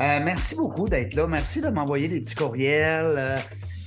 Euh, 0.00 0.18
merci 0.24 0.54
beaucoup 0.54 0.88
d'être 0.88 1.14
là. 1.14 1.26
Merci 1.26 1.60
de 1.60 1.68
m'envoyer 1.68 2.08
des 2.08 2.22
petits 2.22 2.34
courriels, 2.34 3.14
euh, 3.18 3.36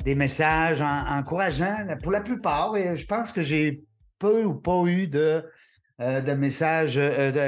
des 0.06 0.14
messages 0.14 0.80
encourageants. 0.80 1.88
Pour 2.04 2.12
la 2.12 2.22
plupart, 2.22 2.76
je 2.76 3.06
pense 3.06 3.32
que 3.32 3.42
j'ai 3.42 3.84
peu 4.20 4.44
ou 4.44 4.54
pas 4.54 4.84
eu 4.86 5.08
de, 5.08 5.44
euh, 6.02 6.36
messages 6.36 7.00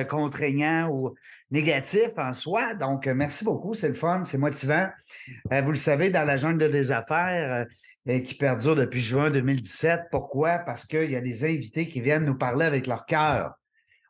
contraignants 0.10 0.90
ou 0.90 1.14
négatifs 1.52 2.18
en 2.18 2.34
soi. 2.34 2.74
Donc, 2.74 3.06
merci 3.06 3.46
beaucoup. 3.46 3.76
C'est 3.76 3.90
le 3.90 3.94
fun, 3.94 4.26
c'est 4.26 4.40
motivant. 4.40 4.88
vous 5.52 5.72
le 5.72 5.78
savez, 5.78 6.10
dans 6.10 6.24
la 6.24 6.38
jungle 6.38 6.72
des 6.72 6.92
affaires 6.92 7.68
qui 8.08 8.34
perdure 8.34 8.76
depuis 8.76 9.00
juin 9.00 9.30
2017. 9.30 10.06
Pourquoi? 10.10 10.58
Parce 10.58 10.86
qu'il 10.86 11.12
y 11.12 11.16
a 11.16 11.22
des 11.22 11.44
invités 11.44 11.88
qui 11.88 12.02
viennent 12.02 12.26
nous 12.26 12.38
parler 12.38 12.66
avec 12.66 12.88
leur 12.88 13.06
cœur. 13.06 13.54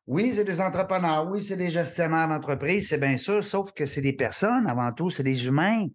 Oui, 0.07 0.33
c'est 0.33 0.45
des 0.45 0.61
entrepreneurs, 0.61 1.27
oui, 1.27 1.41
c'est 1.41 1.57
des 1.57 1.71
gestionnaires 1.71 2.27
d'entreprise, 2.27 2.89
c'est 2.89 2.99
bien 2.99 3.17
sûr, 3.17 3.43
sauf 3.43 3.71
que 3.71 3.87
c'est 3.87 4.01
des 4.01 4.13
personnes, 4.13 4.67
avant 4.67 4.91
tout, 4.91 5.09
c'est 5.09 5.23
des 5.23 5.47
humains. 5.47 5.87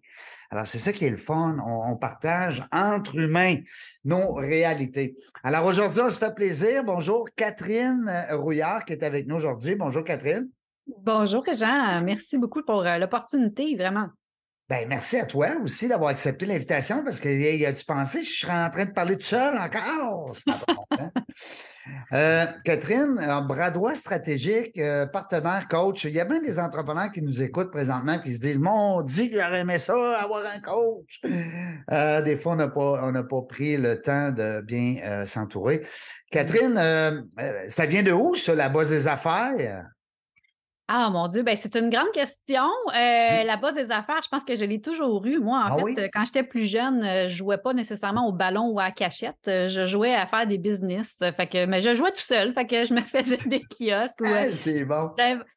Alors, 0.49 0.67
c'est 0.67 0.79
ça 0.79 0.91
qui 0.91 1.05
est 1.05 1.09
le 1.09 1.15
fun. 1.15 1.57
On, 1.65 1.95
partage 1.95 2.65
entre 2.73 3.15
humains 3.15 3.55
nos 4.03 4.33
réalités. 4.33 5.15
Alors, 5.43 5.65
aujourd'hui, 5.65 6.01
on 6.01 6.09
se 6.09 6.19
fait 6.19 6.35
plaisir. 6.35 6.83
Bonjour, 6.83 7.29
Catherine 7.37 8.05
euh, 8.09 8.35
Rouillard 8.35 8.83
qui 8.83 8.91
est 8.91 9.03
avec 9.03 9.27
nous 9.27 9.35
aujourd'hui. 9.35 9.75
Bonjour, 9.75 10.03
Catherine. 10.03 10.49
Bonjour, 10.97 11.45
Jean. 11.55 12.01
Merci 12.01 12.37
beaucoup 12.37 12.63
pour 12.63 12.85
euh, 12.85 12.97
l'opportunité, 12.97 13.77
vraiment. 13.77 14.09
Ben, 14.71 14.87
merci 14.87 15.17
à 15.17 15.25
toi 15.25 15.49
aussi 15.61 15.89
d'avoir 15.89 16.11
accepté 16.11 16.45
l'invitation 16.45 17.03
parce 17.03 17.19
que 17.19 17.27
y 17.27 17.65
a-tu 17.65 17.83
pensé, 17.83 18.23
je 18.23 18.39
serais 18.39 18.53
en 18.53 18.69
train 18.69 18.85
de 18.85 18.91
parler 18.91 19.17
tout 19.17 19.25
seul 19.25 19.57
encore? 19.57 20.33
euh, 22.13 22.45
Catherine, 22.63 23.15
bras 23.49 23.69
droit 23.69 23.97
stratégique, 23.97 24.77
euh, 24.77 25.05
partenaire, 25.07 25.67
coach. 25.69 26.05
Il 26.05 26.11
y 26.11 26.21
a 26.21 26.23
bien 26.23 26.39
des 26.39 26.57
entrepreneurs 26.57 27.11
qui 27.11 27.21
nous 27.21 27.41
écoutent 27.41 27.69
présentement 27.69 28.17
qui 28.19 28.33
se 28.33 28.39
disent 28.39 28.59
Mon 28.59 29.01
dit 29.01 29.29
que 29.29 29.41
j'aurais 29.41 29.59
aimé 29.59 29.77
ça, 29.77 30.21
avoir 30.21 30.45
un 30.45 30.61
coach. 30.61 31.19
Euh, 31.91 32.21
des 32.21 32.37
fois, 32.37 32.53
on 32.53 32.55
n'a 32.55 32.69
pas, 32.69 33.01
on 33.03 33.11
pas 33.11 33.41
pris 33.41 33.75
le 33.75 33.99
temps 33.99 34.31
de 34.31 34.61
bien 34.61 35.25
s'entourer. 35.25 35.85
Catherine, 36.31 36.75
ça 37.67 37.85
vient 37.85 38.03
de 38.03 38.13
où, 38.13 38.35
ça, 38.35 38.55
la 38.55 38.69
base 38.69 38.91
des 38.91 39.09
affaires? 39.09 39.83
Ah 40.93 41.09
mon 41.09 41.29
Dieu, 41.29 41.41
ben 41.41 41.55
c'est 41.55 41.77
une 41.77 41.89
grande 41.89 42.11
question. 42.11 42.65
Euh, 42.89 43.43
la 43.43 43.55
base 43.55 43.75
des 43.75 43.91
affaires, 43.91 44.19
je 44.21 44.27
pense 44.27 44.43
que 44.43 44.57
je 44.57 44.65
l'ai 44.65 44.81
toujours 44.81 45.25
eu. 45.25 45.39
Moi, 45.39 45.57
en 45.57 45.77
ah 45.77 45.85
fait, 45.85 46.09
quand 46.09 46.25
j'étais 46.25 46.43
plus 46.43 46.65
jeune, 46.65 47.01
euh, 47.01 47.29
je 47.29 47.37
jouais 47.37 47.57
pas 47.57 47.73
nécessairement 47.73 48.27
au 48.27 48.33
ballon 48.33 48.67
ou 48.71 48.79
à 48.81 48.85
la 48.85 48.91
cachette. 48.91 49.37
Euh, 49.47 49.69
je 49.69 49.87
jouais 49.87 50.13
à 50.13 50.27
faire 50.27 50.45
des 50.45 50.57
business. 50.57 51.15
Fait 51.37 51.47
que, 51.47 51.65
mais 51.65 51.79
je 51.79 51.95
jouais 51.95 52.11
tout 52.11 52.21
seul. 52.21 52.51
Fait 52.53 52.65
que 52.65 52.83
je 52.83 52.93
me 52.93 52.99
faisais 53.05 53.39
des 53.45 53.61
kiosques. 53.61 54.21
c'est 54.55 54.83
bon. 54.83 55.11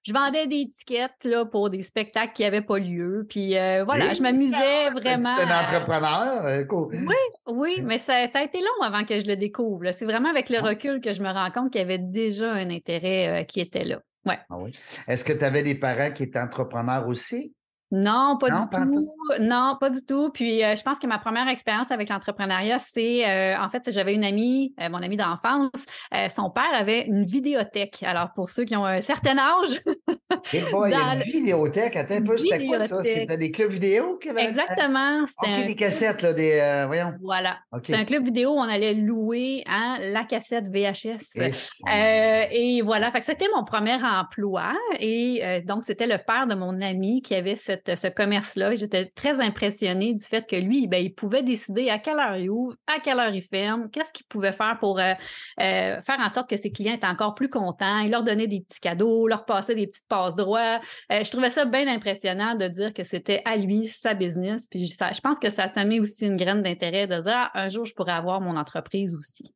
Je, 0.05 0.12
vendais 0.12 0.46
des 0.46 0.60
étiquettes 0.60 1.24
là, 1.24 1.44
pour 1.44 1.68
des 1.68 1.82
spectacles 1.82 2.32
qui 2.32 2.42
n'avaient 2.42 2.62
pas 2.62 2.78
lieu. 2.78 3.27
Puis 3.28 3.55
voilà, 3.84 4.14
je 4.14 4.22
m'amusais 4.22 4.90
vraiment. 4.94 5.34
Tu 5.34 5.42
un 5.42 5.62
entrepreneur. 5.62 6.64
Oui, 6.70 7.16
oui, 7.48 7.82
mais 7.82 7.98
ça, 7.98 8.18
a 8.32 8.42
été 8.44 8.60
long 8.60 8.84
avant 8.84 9.02
que 9.02 9.18
je 9.18 9.27
le 9.27 9.34
découvre. 9.34 9.90
C'est 9.90 10.05
vraiment 10.05 10.30
avec 10.30 10.48
le 10.48 10.61
recul 10.61 11.00
que 11.00 11.12
je 11.12 11.24
me 11.24 11.33
rends 11.33 11.50
compte 11.50 11.73
qu'il 11.73 11.80
y 11.80 11.84
avait 11.84 11.98
déjà 11.98 12.52
un 12.52 12.70
intérêt 12.70 13.44
qui 13.48 13.58
était 13.58 13.83
là. 13.83 13.98
Ouais. 14.27 14.39
Ah 14.51 14.57
oui. 14.58 14.73
Est-ce 15.07 15.24
que 15.24 15.33
tu 15.33 15.45
avais 15.45 15.62
des 15.62 15.74
parents 15.74 16.11
qui 16.12 16.23
étaient 16.24 16.40
entrepreneurs 16.40 17.07
aussi? 17.07 17.55
Non, 17.95 18.39
pas 18.40 18.51
du 18.51 18.90
tout? 18.90 19.08
Non, 19.40 19.77
pas 19.79 19.89
du 19.89 20.05
tout. 20.05 20.30
Puis 20.30 20.64
euh, 20.64 20.74
je 20.74 20.83
pense 20.83 20.98
que 20.98 21.07
ma 21.07 21.18
première 21.18 21.46
expérience 21.48 21.92
avec 21.92 22.08
l'entrepreneuriat, 22.08 22.79
c'est 22.80 23.29
euh, 23.29 23.57
en 23.61 23.70
fait, 23.70 23.89
j'avais 23.92 24.14
une 24.14 24.24
amie, 24.24 24.74
euh, 24.80 24.89
mon 24.89 25.01
amie 25.01 25.17
d'enfance, 25.17 25.70
son 26.35 26.51
père 26.51 26.73
avait 26.73 27.07
une 27.07 27.24
vidéothèque. 27.24 28.02
Alors 28.02 28.33
pour 28.33 28.51
ceux 28.51 28.64
qui 28.64 28.74
ont 28.74 28.85
un 28.85 29.01
certain 29.01 29.39
âge. 29.39 29.80
il 30.52 30.61
y 30.90 30.95
a 30.95 31.14
une 31.14 31.20
vidéothèque. 31.20 31.96
Attends 31.96 32.14
un 32.14 32.22
peu, 32.22 32.39
c'était 32.39 32.67
quoi 32.67 32.78
ça? 32.78 33.02
C'était 33.02 33.36
des 33.36 33.50
clubs 33.50 33.70
vidéo 33.70 34.18
qui 34.18 34.28
avaient. 34.28 34.46
Exactement. 34.46 35.22
OK, 35.22 35.67
des 35.67 35.74
cassettes, 35.74 36.22
là, 36.22 36.33
des. 36.33 36.84
voyons. 36.86 37.14
Voilà. 37.22 37.58
C'est 37.83 37.96
un 37.96 38.05
club 38.05 38.24
vidéo 38.24 38.50
où 38.50 38.58
on 38.58 38.62
allait 38.62 38.94
louer 38.94 39.64
hein, 39.67 39.96
la 40.00 40.24
cassette 40.24 40.67
VHS. 40.68 41.40
et 42.50 42.83
voilà. 42.83 43.11
Fait 43.11 43.20
que 43.20 43.27
c'était 43.27 43.48
mon 43.55 43.64
premier 43.64 43.96
emploi. 44.02 44.73
Et 45.00 45.42
donc, 45.67 45.84
c'était 45.84 46.06
le 46.06 46.18
père 46.18 46.46
de 46.46 46.55
mon 46.55 46.80
ami 46.80 47.23
qui 47.23 47.34
avait 47.34 47.56
cette 47.56 47.94
ce 47.96 48.08
commerce-là. 48.08 48.74
J'étais 48.74 49.06
très 49.06 49.40
impressionnée 49.40 50.14
du 50.14 50.23
fait 50.23 50.46
que 50.46 50.56
lui, 50.56 50.86
ben, 50.86 51.02
il 51.02 51.14
pouvait 51.14 51.42
décider 51.42 51.90
à 51.90 51.98
quelle 51.98 52.18
heure 52.18 52.36
il 52.36 52.50
ouvre, 52.50 52.74
à 52.86 53.00
quelle 53.00 53.18
heure 53.18 53.34
il 53.34 53.42
ferme, 53.42 53.90
qu'est-ce 53.90 54.12
qu'il 54.12 54.27
pouvait 54.27 54.52
faire 54.52 54.77
pour 54.78 54.98
euh, 54.98 55.12
euh, 55.61 56.00
faire 56.02 56.18
en 56.20 56.28
sorte 56.28 56.48
que 56.48 56.56
ses 56.56 56.70
clients 56.70 56.94
étaient 56.94 57.06
encore 57.06 57.34
plus 57.34 57.48
contents. 57.48 57.98
Il 58.00 58.11
leur 58.11 58.23
donnait 58.23 58.46
des 58.46 58.61
petits 58.61 58.80
cadeaux, 58.80 59.27
leur 59.27 59.44
passait 59.44 59.74
des 59.74 59.86
petites 59.86 60.08
passes 60.08 60.23
Euh, 60.27 60.79
je 61.11 61.30
trouvais 61.30 61.51
ça 61.51 61.64
bien 61.64 61.89
impressionnant 61.89 62.55
de 62.55 62.68
dire 62.68 62.92
que 62.92 63.05
c'était 63.05 63.42
à 63.45 63.57
lui, 63.57 63.86
sa 63.86 64.14
business. 64.14 64.67
Puis 64.70 64.86
je, 64.86 64.95
je 64.95 65.20
pense 65.20 65.39
que 65.39 65.51
ça 65.51 65.64
a 65.64 65.68
semé 65.68 66.01
aussi 66.01 66.27
une 66.27 66.36
graine 66.36 66.62
d'intérêt 66.62 67.07
de 67.07 67.20
dire 67.20 67.33
ah, 67.35 67.51
un 67.55 67.68
jour, 67.68 67.85
je 67.85 67.95
pourrais 67.95 68.12
avoir 68.12 68.40
mon 68.40 68.57
entreprise 68.57 69.14
aussi. 69.14 69.55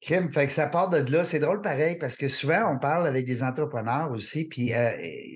Crime, 0.00 0.30
fait 0.32 0.46
que 0.46 0.52
ça 0.52 0.68
part 0.68 0.90
de 0.90 0.98
là. 1.10 1.24
C'est 1.24 1.40
drôle 1.40 1.62
pareil 1.62 1.96
parce 1.98 2.16
que 2.16 2.28
souvent 2.28 2.74
on 2.74 2.78
parle 2.78 3.06
avec 3.06 3.24
des 3.24 3.42
entrepreneurs 3.42 4.10
aussi, 4.10 4.46
puis 4.46 4.74
euh, 4.74 4.90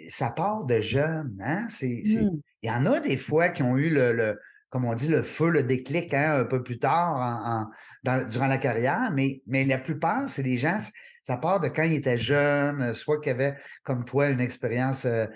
ça 0.08 0.30
part 0.30 0.64
de 0.64 0.80
jeunes. 0.80 1.36
Hein? 1.42 1.66
Mmh. 1.82 2.30
Il 2.62 2.68
y 2.68 2.70
en 2.70 2.84
a 2.86 3.00
des 3.00 3.16
fois 3.16 3.48
qui 3.48 3.62
ont 3.62 3.76
eu 3.76 3.88
le, 3.88 4.12
le 4.12 4.38
comme 4.70 4.84
on 4.84 4.94
dit, 4.94 5.08
le 5.08 5.22
feu, 5.22 5.50
le 5.50 5.64
déclic 5.64 6.14
hein, 6.14 6.40
un 6.40 6.44
peu 6.44 6.62
plus 6.62 6.78
tard 6.78 7.16
en, 7.16 7.66
dans, 8.04 8.26
durant 8.26 8.46
la 8.46 8.58
carrière, 8.58 9.10
mais, 9.12 9.42
mais 9.46 9.64
la 9.64 9.78
plupart, 9.78 10.30
c'est 10.30 10.44
des 10.44 10.58
gens, 10.58 10.78
ça 11.30 11.36
part 11.36 11.60
de 11.60 11.68
quand 11.68 11.84
ils 11.84 11.94
étaient 11.94 12.18
jeunes, 12.18 12.92
soit 12.92 13.20
qu'ils 13.20 13.30
avaient, 13.30 13.56
comme 13.84 14.04
toi, 14.04 14.30
une 14.30 14.40
expérience 14.40 15.04
euh, 15.04 15.26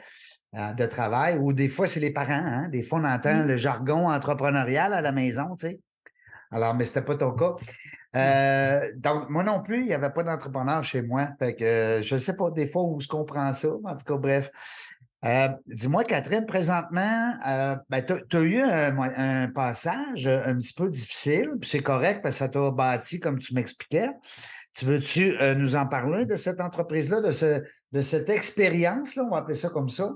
euh, 0.57 0.73
de 0.73 0.87
travail, 0.87 1.39
ou 1.39 1.53
des 1.53 1.69
fois, 1.69 1.87
c'est 1.87 2.01
les 2.01 2.13
parents. 2.13 2.33
Hein? 2.33 2.69
Des 2.69 2.83
fois, 2.83 2.99
on 2.99 3.05
entend 3.05 3.45
mmh. 3.45 3.47
le 3.47 3.57
jargon 3.57 4.09
entrepreneurial 4.09 4.93
à 4.93 5.01
la 5.01 5.13
maison, 5.13 5.55
tu 5.55 5.69
sais. 5.69 5.81
Alors, 6.51 6.75
mais 6.75 6.85
c'était 6.85 7.03
pas 7.03 7.15
ton 7.15 7.33
cas. 7.33 7.55
Euh, 8.17 8.91
donc, 8.97 9.31
moi 9.31 9.45
non 9.45 9.63
plus, 9.63 9.81
il 9.81 9.87
n'y 9.87 9.95
avait 9.95 10.11
pas 10.11 10.25
d'entrepreneur 10.25 10.83
chez 10.83 11.03
moi. 11.03 11.29
Fait 11.39 11.55
que 11.55 11.65
euh, 11.65 12.03
je 12.03 12.15
ne 12.15 12.19
sais 12.19 12.37
pas 12.37 12.51
des 12.51 12.67
fois 12.67 12.83
où 12.83 13.01
je 13.01 13.09
comprends 13.09 13.53
ça. 13.53 13.69
En 13.69 13.97
tout 13.97 14.05
cas, 14.05 14.17
bref. 14.17 14.51
Euh, 15.25 15.49
dis-moi, 15.67 16.05
Catherine, 16.05 16.45
présentement, 16.45 17.35
ben, 17.89 18.03
tu 18.03 18.37
as, 18.37 18.41
eu 18.43 18.61
un, 18.61 19.49
passage 19.49 20.27
un 20.27 20.55
petit 20.57 20.75
peu 20.75 20.91
difficile, 20.91 21.51
c'est 21.63 21.81
correct 21.81 22.21
parce 22.23 22.37
que 22.37 22.45
ça 22.45 22.49
t'a 22.49 22.71
bâti 22.71 23.21
comme 23.21 23.39
tu 23.39 23.55
m'expliquais. 23.55 24.11
Tu 24.75 24.85
veux-tu 24.85 25.37
nous 25.57 25.77
en 25.77 25.87
parler 25.87 26.27
de 26.27 26.37
cette 26.37 26.61
entreprise-là, 26.61 27.21
de, 27.21 27.65
de 27.93 28.01
cette 28.01 28.29
expérience-là, 28.29 29.23
on 29.25 29.31
va 29.31 29.39
appeler 29.39 29.55
ça 29.55 29.71
comme 29.71 29.89
ça? 29.89 30.13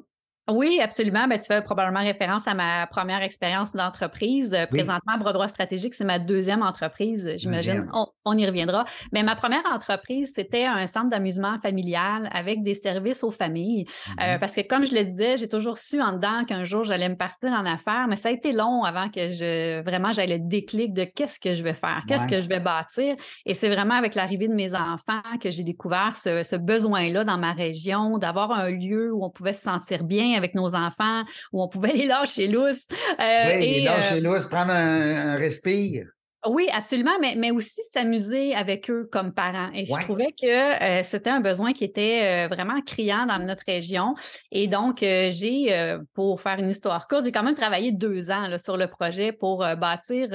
Oui, 0.49 0.81
absolument. 0.83 1.29
Ben, 1.29 1.39
tu 1.39 1.47
fais 1.47 1.61
probablement 1.63 2.01
référence 2.01 2.47
à 2.47 2.55
ma 2.55 2.87
première 2.87 3.23
expérience 3.23 3.75
d'entreprise. 3.75 4.57
Présentement, 4.71 5.19
Bras 5.19 5.33
droit 5.33 5.49
stratégique, 5.49 5.95
c'est 5.95 6.05
ma 6.05 6.19
deuxième 6.19 6.63
entreprise, 6.63 7.35
j'imagine. 7.37 7.89
On, 8.25 8.37
y 8.37 8.47
reviendra. 8.47 8.85
Mais 9.13 9.23
ma 9.23 9.37
première 9.37 9.65
entreprise, 9.73 10.33
c'était 10.35 10.65
un 10.65 10.87
centre 10.87 11.11
d'amusement 11.11 11.59
familial 11.63 12.29
avec 12.33 12.63
des 12.63 12.75
services 12.75 13.25
aux 13.25 13.31
familles. 13.31 13.87
Euh, 14.21 14.23
mm-hmm. 14.23 14.39
parce 14.39 14.55
que, 14.55 14.61
comme 14.67 14.87
je 14.87 14.95
le 14.95 15.05
disais, 15.05 15.37
j'ai 15.37 15.49
toujours 15.49 15.79
su 15.79 16.01
en 16.01 16.13
dedans 16.13 16.45
qu'un 16.45 16.65
jour, 16.65 16.85
j'allais 16.85 17.09
me 17.09 17.17
partir 17.17 17.51
en 17.51 17.67
affaires, 17.67 18.07
mais 18.09 18.17
ça 18.17 18.29
a 18.29 18.33
été 18.33 18.53
long 18.53 18.85
avant 18.85 19.09
que 19.09 19.33
je 19.33 19.83
vraiment 19.83 20.13
j'aille 20.13 20.31
le 20.31 20.39
déclic 20.39 20.93
de 20.93 21.05
qu'est-ce 21.05 21.39
que 21.39 21.55
je 21.55 21.63
vais 21.63 21.75
faire, 21.75 22.03
qu'est-ce 22.07 22.27
que 22.27 22.41
je 22.41 22.49
vais 22.49 22.61
bâtir. 22.61 23.17
Et 23.45 23.55
c'est 23.55 23.69
vraiment 23.69 23.95
avec 23.95 24.15
l'arrivée 24.15 24.49
de 24.49 24.55
mes 24.55 24.75
enfants 24.75 25.23
que 25.41 25.51
j'ai 25.51 25.65
découvert 25.65 26.17
ce, 26.17 26.43
ce 26.43 26.57
besoin-là 26.57 27.25
dans 27.25 27.39
ma 27.39 27.53
région, 27.53 28.19
d'avoir 28.19 28.53
un 28.53 28.71
lieu 28.71 29.13
où 29.13 29.25
on 29.25 29.31
pouvait 29.31 29.53
se 29.53 29.63
sentir 29.63 30.05
bien 30.05 30.38
avec 30.39 30.55
nos 30.55 30.75
enfants, 30.75 31.25
où 31.53 31.63
on 31.63 31.69
pouvait 31.69 31.93
les 31.93 32.07
lâcher 32.07 32.49
lousse. 32.49 32.87
Euh, 33.21 33.59
oui, 33.59 33.61
les 33.61 33.85
lâcher 33.85 34.17
euh, 34.17 34.21
lousse, 34.21 34.47
prendre 34.47 34.73
un, 34.73 35.35
un 35.35 35.37
respire. 35.37 36.07
Oui, 36.47 36.69
absolument, 36.73 37.19
mais, 37.21 37.35
mais 37.37 37.51
aussi 37.51 37.81
s'amuser 37.91 38.55
avec 38.55 38.89
eux 38.91 39.09
comme 39.11 39.33
parents. 39.33 39.71
Et 39.75 39.87
je 39.87 39.93
trouvais 40.03 40.33
que 40.41 41.01
euh, 41.01 41.03
c'était 41.03 41.31
un 41.31 41.41
besoin 41.41 41.73
qui 41.73 41.83
était 41.83 42.47
euh, 42.47 42.49
vraiment 42.49 42.81
criant 42.81 43.27
dans 43.27 43.41
notre 43.41 43.65
région. 43.67 44.15
Et 44.53 44.69
donc, 44.69 45.03
euh, 45.03 45.31
j'ai, 45.33 45.97
pour 46.15 46.41
faire 46.41 46.61
une 46.61 46.71
histoire 46.71 47.09
courte, 47.09 47.25
j'ai 47.25 47.33
quand 47.33 47.43
même 47.43 47.57
travaillé 47.57 47.91
deux 47.91 48.31
ans 48.31 48.47
là, 48.47 48.59
sur 48.59 48.77
le 48.77 48.87
projet 48.87 49.33
pour 49.33 49.59
bâtir 49.77 50.29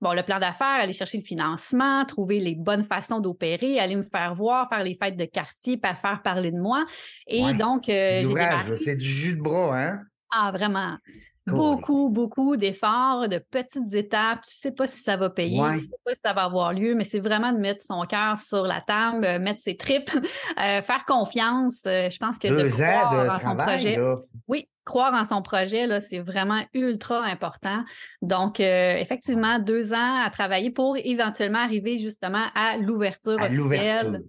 bon, 0.00 0.12
le 0.12 0.22
plan 0.24 0.40
d'affaires, 0.40 0.66
aller 0.66 0.92
chercher 0.92 1.18
le 1.18 1.24
financement, 1.24 2.04
trouver 2.04 2.40
les 2.40 2.56
bonnes 2.56 2.84
façons 2.84 3.20
d'opérer, 3.20 3.78
aller 3.78 3.94
me 3.94 4.02
faire 4.02 4.34
voir, 4.34 4.68
faire 4.68 4.82
les 4.82 4.96
fêtes 4.96 5.16
de 5.16 5.24
quartier, 5.24 5.76
pas 5.76 5.94
faire 5.94 6.20
parler 6.22 6.50
de 6.50 6.58
moi. 6.58 6.84
Et 7.28 7.54
donc, 7.54 7.84
j'ai 7.86 8.24
C'est 8.76 8.96
du 8.96 9.06
jus 9.06 9.36
de 9.36 9.42
bras, 9.42 9.78
hein? 9.78 10.00
Ah, 10.30 10.50
vraiment. 10.52 10.96
Beaucoup, 11.46 12.08
beaucoup 12.08 12.56
d'efforts, 12.56 13.28
de 13.28 13.38
petites 13.38 13.92
étapes. 13.92 14.40
Tu 14.44 14.54
ne 14.54 14.60
sais 14.60 14.72
pas 14.72 14.86
si 14.86 15.02
ça 15.02 15.16
va 15.16 15.28
payer, 15.28 15.58
tu 15.58 15.72
ne 15.72 15.76
sais 15.76 16.00
pas 16.04 16.14
si 16.14 16.20
ça 16.24 16.32
va 16.32 16.44
avoir 16.44 16.72
lieu, 16.72 16.94
mais 16.94 17.04
c'est 17.04 17.20
vraiment 17.20 17.52
de 17.52 17.58
mettre 17.58 17.84
son 17.84 18.02
cœur 18.06 18.38
sur 18.38 18.62
la 18.62 18.80
table, 18.80 19.24
euh, 19.24 19.38
mettre 19.38 19.60
ses 19.60 19.76
tripes, 19.76 20.10
euh, 20.58 20.80
faire 20.80 21.04
confiance. 21.06 21.82
Euh, 21.86 22.08
je 22.08 22.18
pense 22.18 22.38
que 22.38 22.48
de 22.48 22.66
croire 22.68 23.34
en 23.34 23.38
son 23.38 23.56
projet. 23.56 24.00
Oui, 24.48 24.68
croire 24.84 25.12
en 25.12 25.24
son 25.24 25.42
projet, 25.42 25.86
là, 25.86 26.00
c'est 26.00 26.20
vraiment 26.20 26.62
ultra 26.72 27.22
important. 27.22 27.84
Donc, 28.22 28.60
effectivement, 28.60 29.58
deux 29.58 29.92
ans 29.92 30.22
à 30.24 30.30
travailler 30.30 30.70
pour 30.70 30.96
éventuellement 30.96 31.58
arriver 31.58 31.98
justement 31.98 32.44
à 32.54 32.78
l'ouverture 32.78 33.36
officielle. 33.40 34.22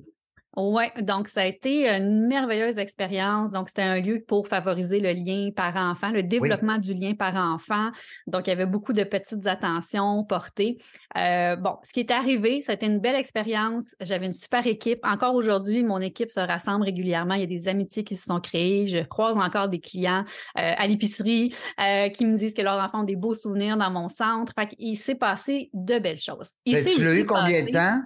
Oui, 0.57 0.85
donc 1.01 1.27
ça 1.27 1.41
a 1.41 1.45
été 1.45 1.89
une 1.89 2.27
merveilleuse 2.27 2.77
expérience. 2.77 3.51
Donc, 3.51 3.67
c'était 3.67 3.81
un 3.81 3.99
lieu 3.99 4.23
pour 4.25 4.47
favoriser 4.47 4.99
le 4.99 5.11
lien 5.11 5.49
parent-enfant, 5.53 6.11
le 6.11 6.23
développement 6.23 6.77
du 6.77 6.93
lien 6.93 7.13
parent-enfant. 7.13 7.91
Donc, 8.27 8.47
il 8.47 8.51
y 8.51 8.53
avait 8.53 8.65
beaucoup 8.65 8.93
de 8.93 9.03
petites 9.03 9.47
attentions 9.47 10.23
portées. 10.23 10.77
Euh, 11.17 11.57
bon, 11.57 11.77
ce 11.83 11.91
qui 11.91 11.99
est 11.99 12.11
arrivé, 12.11 12.61
ça 12.61 12.71
a 12.71 12.75
été 12.75 12.85
une 12.85 12.99
belle 12.99 13.15
expérience. 13.15 13.95
J'avais 13.99 14.27
une 14.27 14.33
super 14.33 14.65
équipe. 14.65 14.99
Encore 15.03 15.35
aujourd'hui, 15.35 15.83
mon 15.83 15.99
équipe 15.99 16.31
se 16.31 16.39
rassemble 16.39 16.85
régulièrement. 16.85 17.33
Il 17.33 17.41
y 17.41 17.43
a 17.43 17.47
des 17.47 17.67
amitiés 17.67 18.05
qui 18.05 18.15
se 18.15 18.25
sont 18.25 18.39
créées. 18.39 18.87
Je 18.87 18.99
croise 18.99 19.37
encore 19.37 19.67
des 19.67 19.79
clients 19.79 20.23
euh, 20.57 20.71
à 20.77 20.87
l'épicerie 20.87 21.53
euh, 21.81 22.09
qui 22.09 22.25
me 22.25 22.37
disent 22.37 22.53
que 22.53 22.61
leurs 22.61 22.79
enfants 22.79 23.01
ont 23.01 23.03
des 23.03 23.17
beaux 23.17 23.33
souvenirs 23.33 23.75
dans 23.75 23.91
mon 23.91 24.07
centre. 24.07 24.53
il 24.79 24.95
s'est 24.95 25.15
passé 25.15 25.69
de 25.73 25.99
belles 25.99 26.17
choses. 26.17 26.51
Il 26.65 26.81
tu 26.83 27.01
l'as 27.01 27.19
eu 27.19 27.25
combien 27.25 27.63
de 27.65 27.71
temps? 27.71 28.01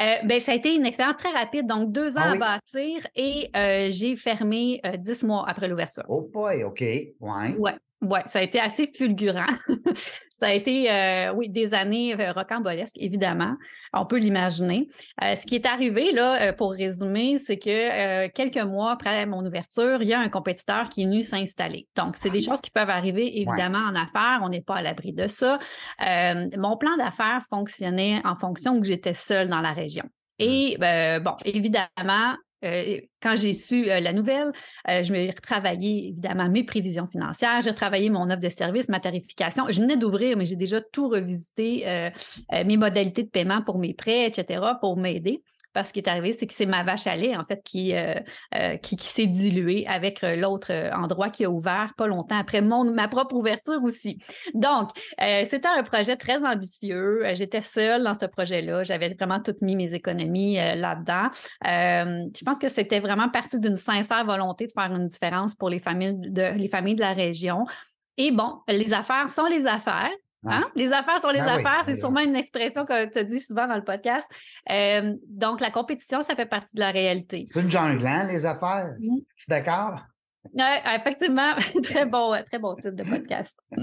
Euh, 0.00 0.16
ben, 0.24 0.40
ça 0.40 0.52
a 0.52 0.54
été 0.56 0.74
une 0.74 0.86
expérience 0.86 1.16
très 1.18 1.30
rapide, 1.30 1.66
donc 1.66 1.92
deux 1.92 2.16
ans 2.16 2.22
ah 2.24 2.32
à 2.32 2.36
bâtir 2.36 3.06
et 3.14 3.48
euh, 3.54 3.88
j'ai 3.90 4.16
fermé 4.16 4.80
euh, 4.84 4.96
dix 4.96 5.22
mois 5.22 5.44
après 5.48 5.68
l'ouverture. 5.68 6.04
Oh 6.08 6.22
boy, 6.22 6.64
OK. 6.64 6.80
Ouais. 6.80 7.56
Ouais. 7.58 7.74
Oui, 8.02 8.18
ça 8.26 8.40
a 8.40 8.42
été 8.42 8.60
assez 8.60 8.90
fulgurant. 8.94 9.46
ça 10.44 10.50
a 10.50 10.52
été, 10.52 10.90
euh, 10.90 11.32
oui, 11.32 11.48
des 11.48 11.72
années 11.72 12.14
euh, 12.20 12.32
rocambolesques, 12.32 12.96
évidemment. 12.96 13.56
On 13.94 14.04
peut 14.04 14.18
l'imaginer. 14.18 14.88
Euh, 15.22 15.36
ce 15.36 15.46
qui 15.46 15.54
est 15.54 15.64
arrivé, 15.64 16.12
là, 16.12 16.52
pour 16.52 16.72
résumer, 16.72 17.38
c'est 17.38 17.56
que 17.56 18.26
quelques 18.28 18.62
mois 18.62 18.92
après 18.92 19.24
mon 19.24 19.44
ouverture, 19.46 20.02
il 20.02 20.08
y 20.08 20.12
a 20.12 20.20
un 20.20 20.28
compétiteur 20.28 20.90
qui 20.90 21.02
est 21.02 21.04
venu 21.06 21.22
s'installer. 21.22 21.88
Donc, 21.96 22.16
c'est 22.16 22.28
des 22.28 22.42
choses 22.42 22.60
qui 22.60 22.70
peuvent 22.70 22.90
arriver, 22.90 23.40
évidemment, 23.40 23.78
en 23.78 23.94
affaires. 23.94 24.40
On 24.42 24.50
n'est 24.50 24.60
pas 24.60 24.76
à 24.76 24.82
l'abri 24.82 25.14
de 25.14 25.28
ça. 25.28 25.58
mon 26.00 26.76
plan 26.76 26.94
d'affaires 26.98 27.42
fonctionnait 27.48 28.20
en 28.24 28.36
fonction 28.36 28.78
que 28.78 28.86
j'étais 28.86 29.14
seule 29.14 29.48
dans 29.48 29.60
la 29.60 29.72
région. 29.72 30.04
Et 30.38 30.76
bon, 30.78 31.36
évidemment, 31.46 32.34
euh, 32.64 33.00
quand 33.22 33.36
j'ai 33.36 33.52
su 33.52 33.90
euh, 33.90 34.00
la 34.00 34.12
nouvelle, 34.12 34.52
euh, 34.88 35.02
je 35.02 35.12
vais 35.12 35.30
retravailler 35.30 36.08
évidemment 36.08 36.48
mes 36.48 36.64
prévisions 36.64 37.06
financières, 37.06 37.60
j'ai 37.62 37.70
retravaillé 37.70 38.10
mon 38.10 38.30
offre 38.30 38.40
de 38.40 38.48
service, 38.48 38.88
ma 38.88 39.00
tarification. 39.00 39.64
Je 39.68 39.80
venais 39.80 39.96
d'ouvrir, 39.96 40.36
mais 40.36 40.46
j'ai 40.46 40.56
déjà 40.56 40.80
tout 40.80 41.08
revisité, 41.08 41.84
mes 42.64 42.76
modalités 42.76 43.22
de 43.22 43.28
paiement 43.28 43.62
pour 43.62 43.78
mes 43.78 43.94
prêts, 43.94 44.26
etc., 44.26 44.60
pour 44.80 44.96
m'aider. 44.96 45.42
Parce 45.74 45.88
ce 45.88 45.92
qui 45.92 45.98
est 45.98 46.08
arrivé, 46.08 46.32
c'est 46.32 46.46
que 46.46 46.54
c'est 46.54 46.66
ma 46.66 46.84
vache 46.84 47.06
à 47.08 47.16
lait, 47.16 47.36
en 47.36 47.44
fait, 47.44 47.60
qui, 47.64 47.94
euh, 47.94 48.14
euh, 48.54 48.76
qui, 48.76 48.96
s'est 48.96 49.26
diluée 49.26 49.84
avec 49.88 50.22
euh, 50.22 50.36
l'autre 50.36 50.72
endroit 50.94 51.30
qui 51.30 51.44
a 51.44 51.50
ouvert 51.50 51.92
pas 51.96 52.06
longtemps 52.06 52.38
après 52.38 52.60
mon, 52.60 52.84
ma 52.94 53.08
propre 53.08 53.34
ouverture 53.34 53.82
aussi. 53.82 54.18
Donc, 54.54 54.90
c'était 55.18 55.68
un 55.68 55.82
projet 55.82 56.16
très 56.16 56.44
ambitieux. 56.44 57.22
J'étais 57.34 57.60
seule 57.60 58.04
dans 58.04 58.14
ce 58.14 58.26
projet-là. 58.26 58.84
J'avais 58.84 59.12
vraiment 59.14 59.40
toutes 59.40 59.62
mis 59.62 59.74
mes 59.74 59.94
économies 59.94 60.54
là-dedans. 60.56 61.30
je 61.64 62.44
pense 62.44 62.58
que 62.58 62.68
c'était 62.68 63.00
vraiment 63.00 63.28
parti 63.28 63.58
d'une 63.58 63.76
sincère 63.76 64.24
volonté 64.24 64.66
de 64.66 64.72
faire 64.72 64.94
une 64.94 65.08
différence 65.08 65.54
pour 65.54 65.68
les 65.68 65.80
familles 65.80 66.14
de, 66.16 66.56
les 66.56 66.68
familles 66.68 66.94
de 66.94 67.00
la 67.00 67.12
région. 67.12 67.66
Et 68.16 68.30
bon, 68.30 68.60
les 68.68 68.92
affaires 68.92 69.28
sont 69.28 69.46
les 69.46 69.66
affaires. 69.66 70.10
Hein? 70.46 70.64
Les 70.74 70.92
affaires 70.92 71.20
sont 71.20 71.30
les 71.30 71.40
ben 71.40 71.48
affaires, 71.48 71.82
c'est 71.84 71.92
ben 71.92 71.98
sûrement 71.98 72.20
une 72.20 72.36
expression 72.36 72.84
que 72.84 73.06
tu 73.06 73.18
as 73.18 73.24
dit 73.24 73.40
souvent 73.40 73.66
dans 73.66 73.76
le 73.76 73.84
podcast. 73.84 74.26
Euh, 74.70 75.14
donc, 75.28 75.60
la 75.60 75.70
compétition, 75.70 76.20
ça 76.20 76.34
fait 76.34 76.46
partie 76.46 76.74
de 76.74 76.80
la 76.80 76.90
réalité. 76.90 77.46
C'est 77.52 77.60
une 77.60 77.70
jungle, 77.70 78.06
hein, 78.06 78.26
les 78.28 78.46
affaires. 78.46 78.94
Tu 79.00 79.06
es 79.06 79.48
d'accord? 79.48 80.00
Oui, 80.52 80.62
effectivement, 80.94 81.54
très 81.82 82.04
bon, 82.04 82.34
très 82.44 82.58
bon 82.58 82.74
titre 82.74 82.90
de 82.90 83.02
podcast. 83.02 83.58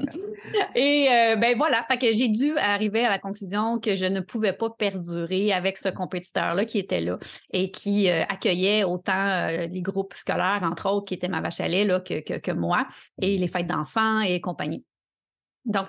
Et 0.75 1.07
euh, 1.09 1.35
ben 1.35 1.57
voilà, 1.57 1.83
fait 1.89 1.97
que 1.97 2.13
j'ai 2.13 2.27
dû 2.27 2.55
arriver 2.57 3.03
à 3.03 3.09
la 3.09 3.17
conclusion 3.17 3.79
que 3.79 3.95
je 3.95 4.05
ne 4.05 4.19
pouvais 4.19 4.53
pas 4.53 4.69
perdurer 4.69 5.51
avec 5.53 5.79
ce 5.79 5.89
compétiteur-là 5.89 6.65
qui 6.65 6.77
était 6.77 7.01
là 7.01 7.17
et 7.51 7.71
qui 7.71 8.11
euh, 8.11 8.21
accueillait 8.29 8.83
autant 8.83 9.47
les 9.47 9.81
groupes 9.81 10.13
scolaires, 10.13 10.61
entre 10.61 10.87
autres, 10.87 11.07
qui 11.07 11.15
étaient 11.15 11.27
ma 11.27 11.41
vache 11.41 11.61
à 11.61 11.67
lait 11.67 11.83
là, 11.83 11.99
que, 11.99 12.19
que, 12.19 12.37
que 12.37 12.51
moi, 12.51 12.87
et 13.19 13.39
les 13.39 13.47
fêtes 13.47 13.65
d'enfants 13.65 14.21
et 14.21 14.39
compagnie. 14.39 14.85
Donc, 15.65 15.87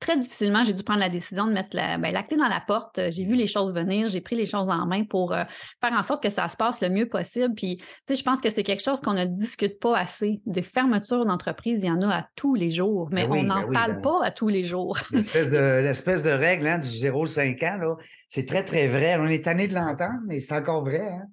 très 0.00 0.16
difficilement, 0.16 0.64
j'ai 0.64 0.72
dû 0.72 0.82
prendre 0.82 1.00
la 1.00 1.08
décision 1.08 1.46
de 1.46 1.52
mettre 1.52 1.70
la, 1.72 1.98
ben, 1.98 2.12
clé 2.22 2.36
dans 2.36 2.48
la 2.48 2.62
porte. 2.66 3.00
J'ai 3.10 3.24
vu 3.24 3.34
les 3.34 3.46
choses 3.46 3.72
venir, 3.72 4.08
j'ai 4.08 4.20
pris 4.20 4.36
les 4.36 4.46
choses 4.46 4.68
en 4.68 4.86
main 4.86 5.04
pour 5.04 5.32
euh, 5.32 5.44
faire 5.80 5.92
en 5.92 6.02
sorte 6.02 6.22
que 6.22 6.30
ça 6.30 6.48
se 6.48 6.56
passe 6.56 6.80
le 6.80 6.88
mieux 6.88 7.08
possible. 7.08 7.54
Puis, 7.54 7.76
tu 7.78 7.84
sais, 8.04 8.16
je 8.16 8.22
pense 8.22 8.40
que 8.40 8.50
c'est 8.50 8.62
quelque 8.62 8.82
chose 8.82 9.00
qu'on 9.00 9.14
ne 9.14 9.24
discute 9.24 9.78
pas 9.78 9.96
assez. 9.96 10.40
Des 10.46 10.62
fermetures 10.62 11.24
d'entreprise, 11.24 11.82
il 11.82 11.86
y 11.86 11.90
en 11.90 12.02
a 12.02 12.14
à 12.14 12.26
tous 12.34 12.54
les 12.54 12.70
jours, 12.70 13.08
mais 13.12 13.26
ben 13.26 13.36
on 13.38 13.42
n'en 13.44 13.62
ben 13.62 13.72
parle 13.72 13.92
ben 13.94 14.00
pas 14.02 14.24
à 14.24 14.30
tous 14.30 14.48
les 14.48 14.64
jours. 14.64 14.98
L'espèce 15.12 15.50
de, 15.50 15.56
l'espèce 15.82 16.22
de 16.22 16.30
règle 16.30 16.66
hein, 16.66 16.78
du 16.78 16.88
0-5 16.88 17.64
ans, 17.64 17.96
c'est 18.28 18.46
très, 18.46 18.64
très 18.64 18.88
vrai. 18.88 19.16
On 19.20 19.26
est 19.26 19.44
tanné 19.44 19.68
de 19.68 19.74
l'entendre, 19.74 20.20
mais 20.26 20.40
c'est 20.40 20.54
encore 20.54 20.84
vrai. 20.84 21.08
Hein? 21.08 21.26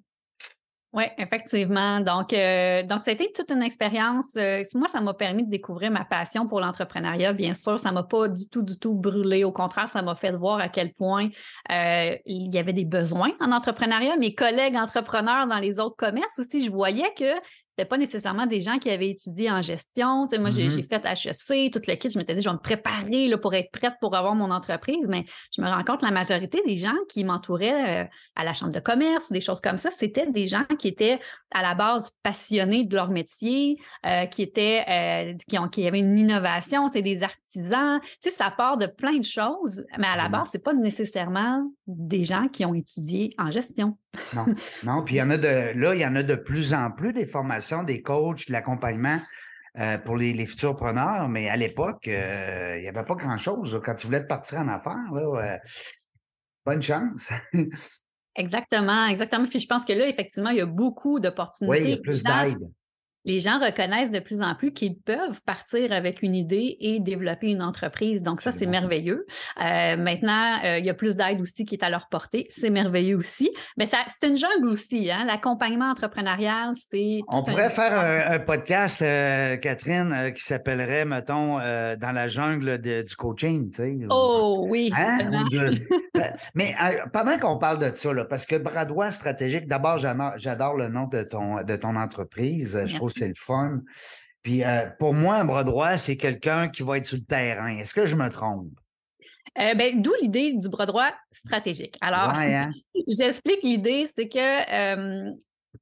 Oui, 0.94 1.02
effectivement. 1.18 1.98
Donc, 1.98 2.32
euh, 2.32 2.84
donc, 2.84 3.06
été 3.08 3.32
toute 3.34 3.50
une 3.50 3.64
expérience. 3.64 4.26
Euh, 4.36 4.62
moi, 4.76 4.86
ça 4.86 5.00
m'a 5.00 5.12
permis 5.12 5.42
de 5.42 5.50
découvrir 5.50 5.90
ma 5.90 6.04
passion 6.04 6.46
pour 6.46 6.60
l'entrepreneuriat. 6.60 7.32
Bien 7.32 7.52
sûr, 7.52 7.80
ça 7.80 7.90
m'a 7.90 8.04
pas 8.04 8.28
du 8.28 8.48
tout, 8.48 8.62
du 8.62 8.78
tout 8.78 8.94
brûlé. 8.94 9.42
Au 9.42 9.50
contraire, 9.50 9.88
ça 9.92 10.02
m'a 10.02 10.14
fait 10.14 10.30
voir 10.30 10.60
à 10.60 10.68
quel 10.68 10.92
point 10.92 11.30
euh, 11.72 12.16
il 12.26 12.54
y 12.54 12.58
avait 12.58 12.72
des 12.72 12.84
besoins 12.84 13.32
en 13.40 13.50
entrepreneuriat. 13.50 14.16
Mes 14.18 14.36
collègues 14.36 14.76
entrepreneurs 14.76 15.48
dans 15.48 15.58
les 15.58 15.80
autres 15.80 15.96
commerces 15.96 16.38
aussi, 16.38 16.60
je 16.60 16.70
voyais 16.70 17.12
que 17.18 17.34
c'était 17.76 17.88
pas 17.88 17.98
nécessairement 17.98 18.46
des 18.46 18.60
gens 18.60 18.78
qui 18.78 18.88
avaient 18.88 19.10
étudié 19.10 19.50
en 19.50 19.60
gestion. 19.60 20.28
moi, 20.38 20.50
j'ai 20.50 20.68
mm-hmm. 20.68 20.88
fait 20.88 21.04
HEC, 21.04 21.72
tout 21.72 21.80
le 21.88 21.94
kit. 21.96 22.08
Je 22.08 22.18
m'étais 22.18 22.36
dit, 22.36 22.40
je 22.40 22.48
vais 22.48 22.54
me 22.54 22.60
préparer 22.60 23.26
là, 23.26 23.36
pour 23.36 23.52
être 23.52 23.72
prête 23.72 23.94
pour 24.00 24.14
avoir 24.14 24.36
mon 24.36 24.52
entreprise. 24.52 25.06
Mais 25.08 25.24
je 25.54 25.60
me 25.60 25.66
rends 25.66 25.82
compte 25.82 26.00
que 26.00 26.06
la 26.06 26.12
majorité 26.12 26.62
des 26.64 26.76
gens 26.76 26.94
qui 27.08 27.24
m'entouraient 27.24 28.02
euh, 28.02 28.04
à 28.36 28.44
la 28.44 28.52
chambre 28.52 28.72
de 28.72 28.78
commerce 28.78 29.30
ou 29.30 29.34
des 29.34 29.40
choses 29.40 29.60
comme 29.60 29.78
ça, 29.78 29.90
c'était 29.90 30.30
des 30.30 30.46
gens 30.46 30.64
qui 30.78 30.86
étaient 30.86 31.18
à 31.52 31.62
la 31.62 31.74
base 31.74 32.12
passionnés 32.22 32.84
de 32.84 32.94
leur 32.94 33.10
métier, 33.10 33.78
euh, 34.06 34.26
qui 34.26 34.42
étaient, 34.42 34.84
euh, 34.88 35.34
qui, 35.48 35.58
ont, 35.58 35.68
qui 35.68 35.86
avaient 35.86 35.98
une 35.98 36.16
innovation, 36.16 36.88
c'est 36.92 37.02
des 37.02 37.24
artisans. 37.24 38.00
Tu 38.22 38.30
sais, 38.30 38.36
ça 38.36 38.52
part 38.52 38.76
de 38.76 38.86
plein 38.86 39.18
de 39.18 39.24
choses, 39.24 39.84
mais 39.98 40.06
à 40.06 40.16
la 40.16 40.28
base, 40.28 40.48
c'est 40.52 40.62
pas 40.62 40.74
nécessairement 40.74 41.68
des 41.88 42.24
gens 42.24 42.46
qui 42.46 42.64
ont 42.64 42.74
étudié 42.74 43.30
en 43.36 43.50
gestion. 43.50 43.96
Non, 44.34 44.46
non. 44.84 45.02
Puis 45.04 45.16
il 45.16 45.18
y 45.18 45.22
en 45.22 45.30
a 45.30 45.36
de 45.36 45.78
là, 45.78 45.94
il 45.94 46.00
y 46.00 46.06
en 46.06 46.16
a 46.16 46.22
de 46.22 46.34
plus 46.34 46.74
en 46.74 46.90
plus 46.90 47.12
des 47.12 47.26
formations, 47.26 47.63
des 47.84 48.02
coachs, 48.02 48.48
de 48.48 48.52
l'accompagnement 48.52 49.18
euh, 49.78 49.98
pour 49.98 50.16
les, 50.16 50.46
futurs 50.46 50.76
preneurs, 50.76 51.28
mais 51.28 51.48
à 51.48 51.56
l'époque, 51.56 52.06
euh, 52.06 52.74
il 52.76 52.82
n'y 52.82 52.88
avait 52.88 53.04
pas 53.04 53.14
grand-chose. 53.14 53.80
Quand 53.84 53.94
tu 53.94 54.06
voulais 54.06 54.22
te 54.22 54.28
partir 54.28 54.60
en 54.60 54.68
affaires, 54.68 55.12
là, 55.12 55.54
euh, 55.54 55.58
bonne 56.64 56.82
chance. 56.82 57.32
exactement, 58.36 59.08
exactement. 59.08 59.46
Puis 59.46 59.58
je 59.58 59.66
pense 59.66 59.84
que 59.84 59.92
là, 59.92 60.06
effectivement, 60.08 60.50
il 60.50 60.58
y 60.58 60.60
a 60.60 60.66
beaucoup 60.66 61.18
d'opportunités. 61.18 61.70
Oui, 61.70 61.80
il 61.82 61.90
y 61.90 61.92
a 61.94 61.96
plus 61.96 62.22
d'aide 62.22 62.70
les 63.24 63.40
gens 63.40 63.58
reconnaissent 63.58 64.10
de 64.10 64.18
plus 64.18 64.42
en 64.42 64.54
plus 64.54 64.72
qu'ils 64.72 64.98
peuvent 64.98 65.40
partir 65.46 65.92
avec 65.92 66.22
une 66.22 66.34
idée 66.34 66.76
et 66.80 67.00
développer 67.00 67.48
une 67.48 67.62
entreprise. 67.62 68.22
Donc 68.22 68.40
ça, 68.42 68.52
c'est 68.52 68.66
merveilleux. 68.66 69.26
Euh, 69.60 69.96
maintenant, 69.96 70.58
euh, 70.64 70.78
il 70.78 70.84
y 70.84 70.90
a 70.90 70.94
plus 70.94 71.16
d'aide 71.16 71.40
aussi 71.40 71.64
qui 71.64 71.74
est 71.74 71.82
à 71.82 71.90
leur 71.90 72.08
portée. 72.08 72.46
C'est 72.50 72.70
merveilleux 72.70 73.16
aussi. 73.16 73.50
Mais 73.78 73.86
ça, 73.86 73.98
c'est 74.08 74.28
une 74.28 74.36
jungle 74.36 74.68
aussi. 74.68 75.10
Hein? 75.10 75.24
L'accompagnement 75.24 75.90
entrepreneurial, 75.90 76.72
c'est... 76.90 77.20
On 77.28 77.42
pourrait 77.42 77.70
faire 77.70 78.30
un, 78.30 78.38
podcast, 78.40 79.00
euh, 79.00 79.56
Catherine, 79.56 80.32
qui 80.34 80.42
s'appellerait, 80.42 81.04
mettons, 81.04 81.54
dans 81.54 82.12
la 82.14 82.28
jungle 82.28 82.78
du 82.78 83.16
coaching. 83.16 83.70
Tu 83.70 83.76
sais, 83.76 83.98
oh 84.10 84.66
oui. 84.68 84.92
Hein? 84.96 85.46
Mais 86.54 86.74
pendant 87.12 87.38
qu'on 87.38 87.58
parle 87.58 87.78
de 87.78 87.94
ça, 87.94 88.12
là, 88.12 88.24
parce 88.24 88.44
que 88.44 88.56
Bradois 88.56 89.10
stratégique, 89.10 89.66
d'abord, 89.66 89.96
j'adore 89.98 90.74
le 90.74 90.88
nom 90.88 91.06
de 91.06 91.22
ton, 91.22 91.62
de 91.62 91.76
ton 91.76 91.96
entreprise. 91.96 92.78
Je 92.86 92.94
trouve 92.94 93.13
c'est 93.14 93.28
le 93.28 93.34
fun. 93.34 93.80
Puis 94.42 94.62
euh, 94.62 94.86
pour 94.98 95.14
moi, 95.14 95.36
un 95.36 95.44
bras 95.44 95.64
droit, 95.64 95.96
c'est 95.96 96.16
quelqu'un 96.16 96.68
qui 96.68 96.82
va 96.82 96.98
être 96.98 97.06
sur 97.06 97.16
le 97.16 97.24
terrain. 97.24 97.78
Est-ce 97.78 97.94
que 97.94 98.06
je 98.06 98.14
me 98.14 98.28
trompe? 98.28 98.68
Euh, 99.58 99.74
ben, 99.74 100.02
D'où 100.02 100.12
l'idée 100.20 100.52
du 100.52 100.68
bras 100.68 100.86
droit 100.86 101.12
stratégique. 101.32 101.96
Alors, 102.00 102.30
hein? 102.30 102.72
j'explique 103.08 103.62
l'idée, 103.62 104.08
c'est 104.16 104.28
que 104.28 104.38
euh, 104.38 105.32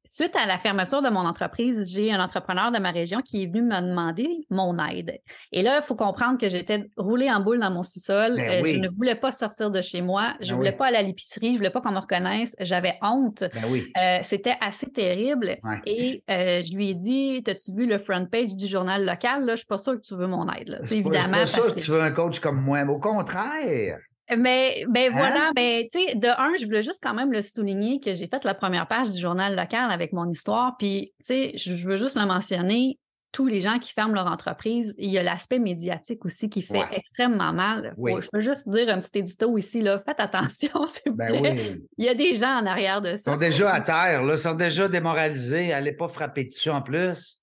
suite 0.04 0.34
à 0.36 0.46
la 0.46 0.58
fermeture 0.58 1.02
de 1.02 1.08
mon 1.08 1.20
entreprise, 1.20 1.92
j'ai 1.92 2.12
un 2.12 2.22
entrepreneur 2.22 2.72
de 2.72 2.78
ma 2.78 2.90
région 2.90 3.20
qui 3.22 3.42
est 3.42 3.46
venu 3.46 3.62
me 3.62 3.80
demander 3.80 4.46
mon 4.50 4.76
aide. 4.78 5.20
Et 5.52 5.62
là, 5.62 5.78
il 5.80 5.82
faut 5.82 5.94
comprendre 5.94 6.38
que 6.38 6.48
j'étais 6.48 6.84
roulée 6.96 7.30
en 7.30 7.40
boule 7.40 7.60
dans 7.60 7.70
mon 7.70 7.82
sous-sol. 7.82 8.36
Ben 8.36 8.64
euh, 8.64 8.66
je 8.66 8.76
ne 8.76 8.88
voulais 8.88 9.14
pas 9.14 9.32
sortir 9.32 9.70
de 9.70 9.80
chez 9.80 10.00
moi. 10.00 10.34
Je 10.40 10.46
ne 10.46 10.50
ben 10.52 10.56
voulais 10.56 10.72
pas 10.72 10.86
aller 10.86 10.96
à 10.96 11.02
l'épicerie. 11.02 11.48
Je 11.48 11.52
ne 11.52 11.56
voulais 11.58 11.70
pas 11.70 11.80
qu'on 11.80 11.92
me 11.92 11.98
reconnaisse. 11.98 12.54
J'avais 12.60 12.98
honte. 13.02 13.44
Ben 13.54 13.62
euh, 13.64 14.20
c'était 14.24 14.56
assez 14.60 14.90
terrible. 14.90 15.56
Et 15.86 16.22
euh, 16.30 16.62
je 16.64 16.74
lui 16.74 16.90
ai 16.90 16.94
dit 16.94 17.42
As-tu 17.46 17.72
vu 17.74 17.86
le 17.86 17.98
front 17.98 18.26
page 18.26 18.54
du 18.54 18.66
journal 18.66 19.04
local? 19.04 19.40
Là, 19.40 19.46
je 19.46 19.52
ne 19.52 19.56
suis 19.56 19.66
pas 19.66 19.78
sûre 19.78 19.94
que 19.94 20.06
tu 20.06 20.14
veux 20.14 20.26
mon 20.26 20.48
aide. 20.50 20.80
évidemment. 20.90 21.38
Je 21.40 21.44
suis 21.46 21.60
pas 21.60 21.66
sûre 21.66 21.74
que 21.74 21.80
tu 21.80 21.90
veux 21.90 22.02
un 22.02 22.10
coach 22.10 22.40
comme 22.40 22.60
moi. 22.60 22.82
Au 22.82 22.98
contraire. 22.98 23.98
Mais 24.36 24.84
ben 24.88 25.12
hein? 25.12 25.16
voilà, 25.16 25.50
ben, 25.54 25.84
tu 25.92 26.00
sais, 26.00 26.14
de 26.14 26.28
un, 26.28 26.52
je 26.58 26.64
voulais 26.64 26.82
juste 26.82 27.00
quand 27.02 27.14
même 27.14 27.32
le 27.32 27.42
souligner 27.42 28.00
que 28.00 28.14
j'ai 28.14 28.26
fait 28.26 28.44
la 28.44 28.54
première 28.54 28.86
page 28.88 29.12
du 29.12 29.20
journal 29.20 29.56
local 29.56 29.90
avec 29.90 30.12
mon 30.12 30.28
histoire. 30.30 30.76
Puis, 30.78 31.12
tu 31.26 31.34
sais, 31.34 31.52
je 31.56 31.86
veux 31.86 31.96
juste 31.96 32.16
le 32.16 32.26
mentionner, 32.26 32.98
tous 33.32 33.46
les 33.46 33.60
gens 33.60 33.78
qui 33.78 33.92
ferment 33.92 34.14
leur 34.14 34.26
entreprise, 34.26 34.94
il 34.98 35.10
y 35.10 35.18
a 35.18 35.22
l'aspect 35.22 35.58
médiatique 35.58 36.24
aussi 36.24 36.50
qui 36.50 36.60
fait 36.60 36.84
extrêmement 36.92 37.52
mal. 37.52 37.94
Je 37.96 38.28
veux 38.32 38.40
juste 38.40 38.68
dire 38.68 38.90
un 38.90 39.00
petit 39.00 39.18
édito 39.20 39.56
ici, 39.56 39.80
là, 39.80 40.02
faites 40.04 40.20
attention, 40.20 40.86
s'il 40.86 41.12
vous 41.12 41.16
ben 41.16 41.40
plaît. 41.40 41.78
Il 41.96 42.04
y 42.04 42.08
a 42.08 42.14
des 42.14 42.36
gens 42.36 42.60
en 42.60 42.66
arrière 42.66 43.00
de 43.00 43.16
ça. 43.16 43.30
Ils 43.30 43.32
sont 43.32 43.38
déjà 43.38 43.72
à 43.72 43.80
terre, 43.80 44.22
là, 44.22 44.34
ils 44.34 44.38
sont 44.38 44.54
déjà 44.54 44.86
démoralisés. 44.86 45.72
Allez 45.72 45.92
pas 45.92 46.08
frapper 46.08 46.44
dessus 46.44 46.70
en 46.70 46.82
plus. 46.82 47.38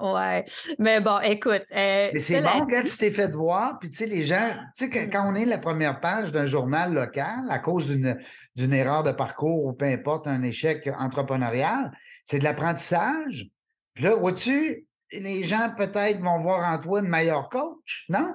Ouais. 0.00 0.44
Mais 0.78 1.00
bon, 1.00 1.18
écoute. 1.20 1.64
Euh, 1.72 2.10
mais 2.12 2.18
c'est 2.18 2.42
bon, 2.42 2.66
quand 2.70 2.82
tu 2.82 2.96
t'es 2.96 3.10
fait 3.10 3.28
voir, 3.28 3.78
puis 3.78 3.90
tu 3.90 3.98
sais, 3.98 4.06
les 4.06 4.24
gens, 4.24 4.54
tu 4.76 4.90
sais, 4.90 5.10
quand 5.10 5.30
on 5.30 5.34
est 5.34 5.44
la 5.44 5.58
première 5.58 6.00
page 6.00 6.32
d'un 6.32 6.46
journal 6.46 6.92
local 6.92 7.44
à 7.50 7.58
cause 7.58 7.88
d'une 7.88 8.72
erreur 8.72 9.02
de 9.02 9.12
parcours 9.12 9.66
ou 9.66 9.72
peu 9.72 9.86
importe, 9.86 10.26
un 10.26 10.42
échec 10.42 10.88
entrepreneurial, 10.98 11.90
c'est 12.24 12.38
de 12.38 12.44
l'apprentissage. 12.44 13.48
Puis 13.94 14.04
là, 14.04 14.14
vois-tu, 14.14 14.86
les 15.12 15.44
gens 15.44 15.72
peut-être 15.76 16.20
vont 16.20 16.38
voir 16.38 16.72
en 16.72 16.78
toi 16.78 17.00
une 17.00 17.08
meilleure 17.08 17.48
coach, 17.48 18.04
non? 18.08 18.34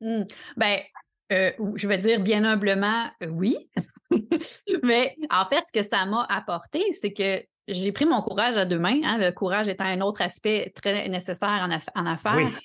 Mmh. 0.00 0.22
Ben, 0.56 0.80
euh, 1.32 1.52
je 1.76 1.88
vais 1.88 1.98
dire 1.98 2.20
bien 2.20 2.44
humblement, 2.44 3.06
euh, 3.22 3.28
oui. 3.28 3.70
Mais 4.82 5.16
en 5.30 5.46
fait, 5.48 5.64
ce 5.66 5.72
que 5.72 5.86
ça 5.86 6.04
m'a 6.06 6.24
apporté, 6.28 6.82
c'est 7.00 7.12
que 7.12 7.42
j'ai 7.68 7.92
pris 7.92 8.06
mon 8.06 8.20
courage 8.22 8.56
à 8.56 8.64
deux 8.64 8.78
mains, 8.78 9.00
hein, 9.04 9.18
le 9.18 9.30
courage 9.30 9.68
étant 9.68 9.84
un 9.84 10.00
autre 10.00 10.22
aspect 10.22 10.72
très 10.74 11.08
nécessaire 11.08 11.68
en, 11.94 12.06
affaires. 12.06 12.60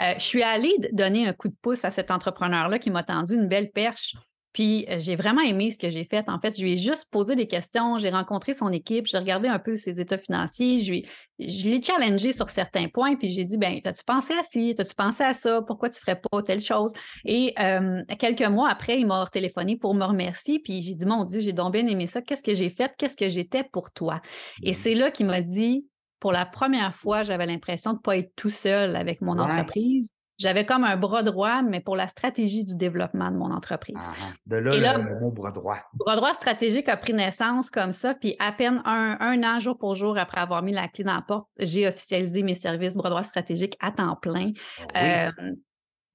Euh, 0.00 0.14
je 0.16 0.22
suis 0.22 0.42
allée 0.42 0.74
donner 0.92 1.26
un 1.26 1.32
coup 1.32 1.48
de 1.48 1.56
pouce 1.60 1.84
à 1.84 1.90
cet 1.90 2.10
entrepreneur-là 2.10 2.78
qui 2.78 2.90
m'a 2.90 3.02
tendu 3.02 3.34
une 3.34 3.48
belle 3.48 3.70
perche 3.70 4.14
puis 4.52 4.86
euh, 4.88 4.96
j'ai 4.98 5.16
vraiment 5.16 5.42
aimé 5.42 5.70
ce 5.70 5.78
que 5.78 5.90
j'ai 5.90 6.04
fait. 6.04 6.28
En 6.28 6.38
fait, 6.38 6.56
je 6.56 6.62
lui 6.62 6.72
ai 6.72 6.76
juste 6.76 7.06
posé 7.10 7.36
des 7.36 7.46
questions, 7.46 7.98
j'ai 7.98 8.10
rencontré 8.10 8.54
son 8.54 8.70
équipe, 8.70 9.06
j'ai 9.06 9.18
regardé 9.18 9.48
un 9.48 9.58
peu 9.58 9.76
ses 9.76 10.00
états 10.00 10.18
financiers, 10.18 10.80
je, 10.80 10.90
lui, 10.90 11.06
je 11.38 11.68
l'ai 11.68 11.82
challengé 11.82 12.32
sur 12.32 12.50
certains 12.50 12.88
points, 12.88 13.16
puis 13.16 13.30
j'ai 13.30 13.44
dit, 13.44 13.56
ben, 13.56 13.80
as-tu 13.84 14.04
pensé 14.04 14.34
à 14.34 14.42
ci, 14.42 14.74
as-tu 14.78 14.94
pensé 14.94 15.24
à 15.24 15.32
ça, 15.32 15.62
pourquoi 15.62 15.90
tu 15.90 16.00
ferais 16.00 16.20
pas 16.20 16.42
telle 16.42 16.60
chose? 16.60 16.92
Et 17.24 17.54
euh, 17.58 18.02
quelques 18.18 18.42
mois 18.42 18.68
après, 18.68 19.00
il 19.00 19.06
m'a 19.06 19.28
téléphoné 19.32 19.76
pour 19.76 19.94
me 19.94 20.04
remercier, 20.04 20.60
puis 20.60 20.82
j'ai 20.82 20.94
dit, 20.94 21.06
mon 21.06 21.24
Dieu, 21.24 21.40
j'ai 21.40 21.52
donc 21.52 21.72
bien 21.72 21.86
aimé 21.86 22.06
ça, 22.06 22.20
qu'est-ce 22.22 22.42
que 22.42 22.54
j'ai 22.54 22.70
fait, 22.70 22.92
qu'est-ce 22.98 23.16
que 23.16 23.28
j'étais 23.28 23.64
pour 23.64 23.90
toi? 23.90 24.20
Et 24.62 24.72
mmh. 24.72 24.74
c'est 24.74 24.94
là 24.94 25.10
qu'il 25.10 25.26
m'a 25.26 25.40
dit, 25.40 25.86
pour 26.22 26.30
la 26.30 26.46
première 26.46 26.94
fois, 26.94 27.24
j'avais 27.24 27.46
l'impression 27.46 27.92
de 27.92 27.96
ne 27.96 28.02
pas 28.02 28.16
être 28.16 28.32
tout 28.36 28.48
seul 28.48 28.94
avec 28.94 29.20
mon 29.22 29.38
entreprise. 29.38 30.08
J'avais 30.38 30.66
comme 30.66 30.84
un 30.84 30.96
bras 30.96 31.22
droit, 31.22 31.62
mais 31.62 31.80
pour 31.80 31.96
la 31.96 32.08
stratégie 32.08 32.64
du 32.64 32.76
développement 32.76 33.30
de 33.30 33.36
mon 33.36 33.52
entreprise. 33.52 33.96
Ah, 34.00 34.32
de 34.46 34.56
là, 34.56 34.98
le, 34.98 35.20
mot 35.20 35.30
bras 35.30 35.52
droit. 35.52 35.78
Bras 35.94 36.16
droit 36.16 36.34
stratégique 36.34 36.88
a 36.88 36.96
pris 36.96 37.14
naissance 37.14 37.70
comme 37.70 37.92
ça, 37.92 38.14
puis 38.14 38.36
à 38.38 38.52
peine 38.52 38.82
un, 38.84 39.42
an, 39.42 39.60
jour 39.60 39.78
pour 39.78 39.94
jour, 39.94 40.18
après 40.18 40.40
avoir 40.40 40.62
mis 40.62 40.72
la 40.72 40.88
clé 40.88 41.04
dans 41.04 41.14
la 41.14 41.22
porte, 41.22 41.46
j'ai 41.58 41.86
officialisé 41.88 42.42
mes 42.42 42.54
services 42.54 42.94
bras 42.94 43.10
droit 43.10 43.24
stratégique 43.24 43.76
à 43.80 43.92
temps 43.92 44.16
plein. 44.16 44.52
Ah 44.94 45.28
euh, 45.28 45.52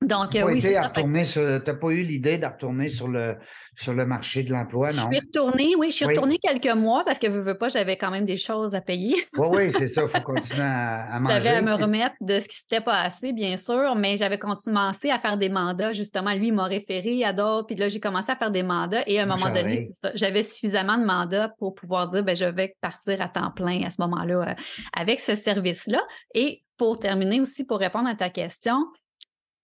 donc, 0.05 0.29
tu 0.29 0.43
oui, 0.43 0.61
n'as 0.61 1.73
pas 1.73 1.87
eu 1.89 2.03
l'idée 2.03 2.37
de 2.37 2.45
retourner 2.45 2.87
sur 2.87 3.07
le, 3.07 3.35
sur 3.75 3.93
le 3.93 4.05
marché 4.05 4.43
de 4.43 4.51
l'emploi, 4.51 4.93
non? 4.93 5.09
Je 5.11 5.17
suis 5.17 5.25
retournée, 5.25 5.73
oui, 5.75 5.89
je 5.89 5.95
suis 5.95 6.05
retournée 6.05 6.37
quelques 6.37 6.75
mois 6.75 7.03
parce 7.03 7.17
que, 7.17 7.25
je 7.25 7.39
veux 7.39 7.57
pas, 7.57 7.69
j'avais 7.69 7.97
quand 7.97 8.11
même 8.11 8.25
des 8.25 8.37
choses 8.37 8.75
à 8.75 8.81
payer. 8.81 9.15
oui, 9.37 9.47
oui, 9.49 9.71
c'est 9.71 9.87
ça, 9.87 10.03
il 10.03 10.07
faut 10.07 10.21
continuer 10.23 10.61
à, 10.61 11.19
manger. 11.19 11.39
J'avais 11.41 11.57
à 11.57 11.61
me 11.63 11.73
remettre 11.73 12.15
de 12.21 12.39
ce 12.39 12.47
qui 12.47 12.57
s'était 12.57 12.81
passé, 12.81 13.33
bien 13.33 13.57
sûr, 13.57 13.95
mais 13.95 14.17
j'avais 14.17 14.37
commencé 14.37 15.09
à 15.09 15.17
faire 15.17 15.35
des 15.35 15.49
mandats. 15.49 15.93
Justement, 15.93 16.31
lui, 16.33 16.47
il 16.47 16.53
m'a 16.53 16.65
référé 16.65 17.23
à 17.23 17.33
d'autres, 17.33 17.65
puis 17.65 17.75
là, 17.75 17.87
j'ai 17.87 17.99
commencé 17.99 18.31
à 18.31 18.35
faire 18.35 18.51
des 18.51 18.63
mandats 18.63 19.01
et 19.07 19.19
à 19.19 19.23
un 19.23 19.25
moment 19.25 19.49
donné, 19.49 19.89
j'avais 20.13 20.43
suffisamment 20.43 20.99
de 20.99 21.05
mandats 21.05 21.53
pour 21.57 21.73
pouvoir 21.73 22.07
dire, 22.09 22.23
ben, 22.23 22.35
je 22.35 22.45
vais 22.45 22.75
partir 22.81 23.19
à 23.19 23.29
temps 23.29 23.49
plein 23.49 23.81
à 23.83 23.89
ce 23.89 23.99
moment-là 24.01 24.49
euh, 24.49 24.53
avec 24.95 25.19
ce 25.19 25.35
service-là. 25.35 26.03
Et 26.35 26.61
pour 26.77 26.99
terminer 26.99 27.41
aussi, 27.41 27.63
pour 27.63 27.79
répondre 27.79 28.07
à 28.07 28.13
ta 28.13 28.29
question, 28.29 28.85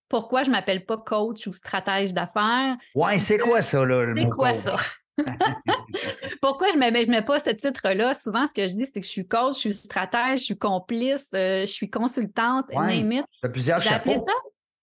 pourquoi 0.10 0.44
je 0.44 0.50
ne 0.50 0.56
m'appelle 0.56 0.86
pas 0.86 0.98
coach 0.98 1.48
ou 1.48 1.54
stratège 1.54 2.14
d'affaires. 2.14 2.76
Ouais, 2.96 3.18
c'est 3.18 3.40
quoi 3.40 3.62
ça, 3.62 3.86
là? 3.86 4.14
C'est 4.16 4.30
quoi 4.30 4.54
ça? 4.54 4.78
Pourquoi 6.42 6.70
je 6.72 6.78
ne 6.78 6.80
mets, 6.80 7.06
mets, 7.06 7.22
pas 7.22 7.40
ce 7.40 7.52
titre-là? 7.52 8.14
Souvent, 8.14 8.48
ce 8.48 8.54
que 8.54 8.68
je 8.68 8.74
dis, 8.74 8.86
c'est 8.86 9.00
que 9.00 9.06
je 9.06 9.12
suis 9.12 9.28
coach, 9.28 9.56
je 9.56 9.60
suis 9.60 9.74
stratège, 9.74 10.40
je 10.40 10.44
suis 10.46 10.58
complice, 10.58 11.28
euh, 11.36 11.62
je 11.62 11.72
suis 11.72 11.90
consultante, 11.90 12.66
ouais, 12.74 13.04
Tu 13.04 13.24
as 13.44 13.50
plusieurs 13.50 13.82
chapeaux. 13.82 14.26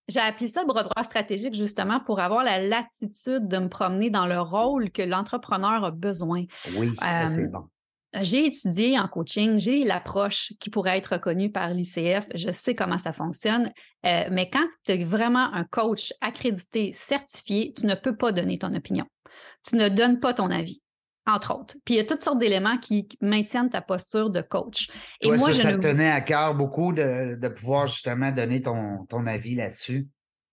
J'ai 0.08 0.20
appelé 0.20 0.48
ça 0.48 0.64
bras 0.64 0.82
droit 0.82 1.04
stratégique 1.04 1.54
justement 1.54 2.00
pour 2.00 2.18
avoir 2.18 2.42
la 2.42 2.60
latitude 2.60 3.46
de 3.46 3.58
me 3.58 3.68
promener 3.68 4.10
dans 4.10 4.26
le 4.26 4.40
rôle 4.40 4.90
que 4.90 5.02
l'entrepreneur 5.02 5.84
a 5.84 5.92
besoin. 5.92 6.46
Oui, 6.74 6.90
ça 6.98 7.26
c'est 7.28 7.46
bon. 7.46 7.68
J'ai 8.20 8.46
étudié 8.46 8.98
en 8.98 9.06
coaching, 9.06 9.60
j'ai 9.60 9.84
l'approche 9.84 10.52
qui 10.58 10.68
pourrait 10.68 10.98
être 10.98 11.12
reconnue 11.14 11.50
par 11.50 11.70
l'ICF, 11.70 12.26
je 12.34 12.50
sais 12.50 12.74
comment 12.74 12.98
ça 12.98 13.12
fonctionne, 13.12 13.72
euh, 14.04 14.24
mais 14.30 14.50
quand 14.50 14.66
tu 14.84 14.92
es 14.92 15.04
vraiment 15.04 15.52
un 15.52 15.64
coach 15.64 16.12
accrédité, 16.20 16.92
certifié, 16.94 17.72
tu 17.76 17.86
ne 17.86 17.94
peux 17.94 18.16
pas 18.16 18.32
donner 18.32 18.58
ton 18.58 18.74
opinion. 18.74 19.04
Tu 19.68 19.76
ne 19.76 19.88
donnes 19.88 20.18
pas 20.18 20.34
ton 20.34 20.50
avis, 20.50 20.82
entre 21.24 21.54
autres. 21.54 21.76
Puis 21.84 21.94
il 21.94 21.96
y 21.98 22.00
a 22.00 22.04
toutes 22.04 22.24
sortes 22.24 22.38
d'éléments 22.38 22.78
qui 22.78 23.08
maintiennent 23.20 23.70
ta 23.70 23.80
posture 23.80 24.30
de 24.30 24.40
coach. 24.40 24.88
Et 25.20 25.28
moi, 25.28 25.38
ça, 25.38 25.52
je 25.52 25.62
ça 25.62 25.78
tenait 25.78 26.10
à 26.10 26.20
cœur 26.20 26.56
beaucoup 26.56 26.92
de, 26.92 27.48
pouvoir 27.48 27.86
justement 27.86 28.32
donner 28.32 28.60
ton, 28.60 29.06
ton 29.08 29.26
avis 29.26 29.54
là-dessus? 29.54 30.08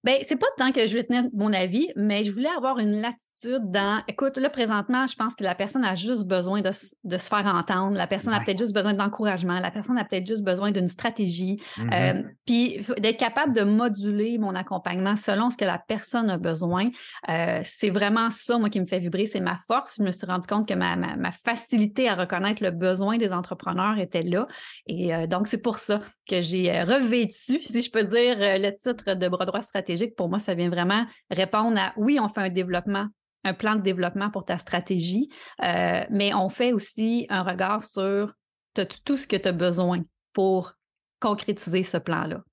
Bien, 0.08 0.20
c'est 0.22 0.38
pas 0.38 0.48
tant 0.58 0.72
que 0.72 0.88
je 0.88 0.94
vais 0.94 1.04
tenir 1.04 1.26
mon 1.34 1.52
avis, 1.52 1.90
mais 1.98 2.24
je 2.24 2.32
voulais 2.32 2.48
avoir 2.48 2.80
une 2.80 3.02
latitude 3.02 3.70
dans. 3.72 4.02
Écoute, 4.08 4.38
là, 4.38 4.50
présentement, 4.50 5.06
je 5.06 5.16
pense 5.18 5.36
que 5.36 5.44
la 5.44 5.54
personne 5.54 5.84
a 5.84 5.96
juste 5.96 6.24
besoin 6.24 6.62
de, 6.62 6.72
se 6.72 6.96
faire 7.04 7.46
entendre. 7.46 7.98
La 7.98 8.08
personne 8.08 8.32
a 8.32 8.40
peut-être 8.40 8.58
juste 8.58 8.74
besoin 8.74 8.94
d'encouragement. 8.94 9.60
La 9.60 9.70
personne 9.70 9.98
a 9.98 10.06
peut-être 10.06 10.26
juste 10.26 10.46
besoin 10.46 10.72
d'une 10.72 10.88
stratégie. 10.88 11.62
Mm-hmm. 11.78 11.90
Euh, 11.94 12.24
puis 12.46 12.86
d'être 13.00 13.18
capable 13.18 13.54
de 13.54 13.64
moduler 13.64 14.38
mon 14.38 14.56
accompagnement 14.56 15.18
selon 15.18 15.52
ce 15.52 15.58
que 15.58 15.66
la 15.66 15.78
personne 15.78 16.30
a 16.30 16.38
besoin. 16.38 16.90
Euh, 17.28 17.60
c'est 17.66 17.90
vraiment 17.90 18.32
ça, 18.32 18.58
moi, 18.58 18.70
qui 18.70 18.80
me 18.80 18.86
fait 18.86 19.00
vibrer. 19.00 19.26
C'est 19.26 19.42
ma 19.42 19.58
force. 19.68 19.96
Je 19.98 20.04
me 20.04 20.12
suis 20.12 20.26
rendu 20.26 20.48
compte 20.48 20.70
que 20.70 20.74
ma, 20.74 20.96
ma, 20.96 21.32
facilité 21.34 22.08
à 22.08 22.16
reconnaître 22.16 22.64
le 22.64 22.72
besoin 22.72 23.18
des 23.18 23.34
entrepreneurs 23.34 24.00
était 24.00 24.24
là. 24.24 24.48
Et 24.86 25.14
euh, 25.14 25.28
donc, 25.28 25.50
c'est 25.50 25.62
pour 25.62 25.80
ça 25.80 26.02
que 26.30 26.42
j'ai 26.42 26.82
revêtu, 26.84 27.60
si 27.62 27.82
je 27.82 27.92
peux 27.92 28.04
dire, 28.04 28.38
le 28.40 28.72
titre 28.72 29.14
de 29.14 29.28
bras 29.28 29.46
droit 29.46 29.62
stratégique 29.62 29.97
pour 30.16 30.30
moi, 30.30 30.40
ça 30.40 30.54
vient 30.54 30.70
vraiment 30.70 31.06
répondre 31.30 31.78
à 31.80 31.94
oui, 31.98 32.20
on 32.20 32.30
fait 32.30 32.42
un 32.42 32.50
développement, 32.50 33.08
un 33.44 33.54
plan 33.54 33.76
de 33.76 33.82
développement 33.82 34.30
pour 34.30 34.46
ta 34.46 34.58
stratégie, 34.58 35.30
euh, 35.64 36.04
mais 36.10 36.34
on 36.34 36.50
fait 36.50 36.74
aussi 36.74 37.26
un 37.30 37.44
regard 37.44 37.84
sur 37.84 38.34
tout 39.06 39.18
ce 39.18 39.28
que 39.28 39.36
tu 39.36 39.48
as 39.48 39.54
besoin 39.54 40.04
pour 40.34 40.74
concrétiser 41.20 41.84
ce 41.84 41.98
plan-là? 41.98 42.44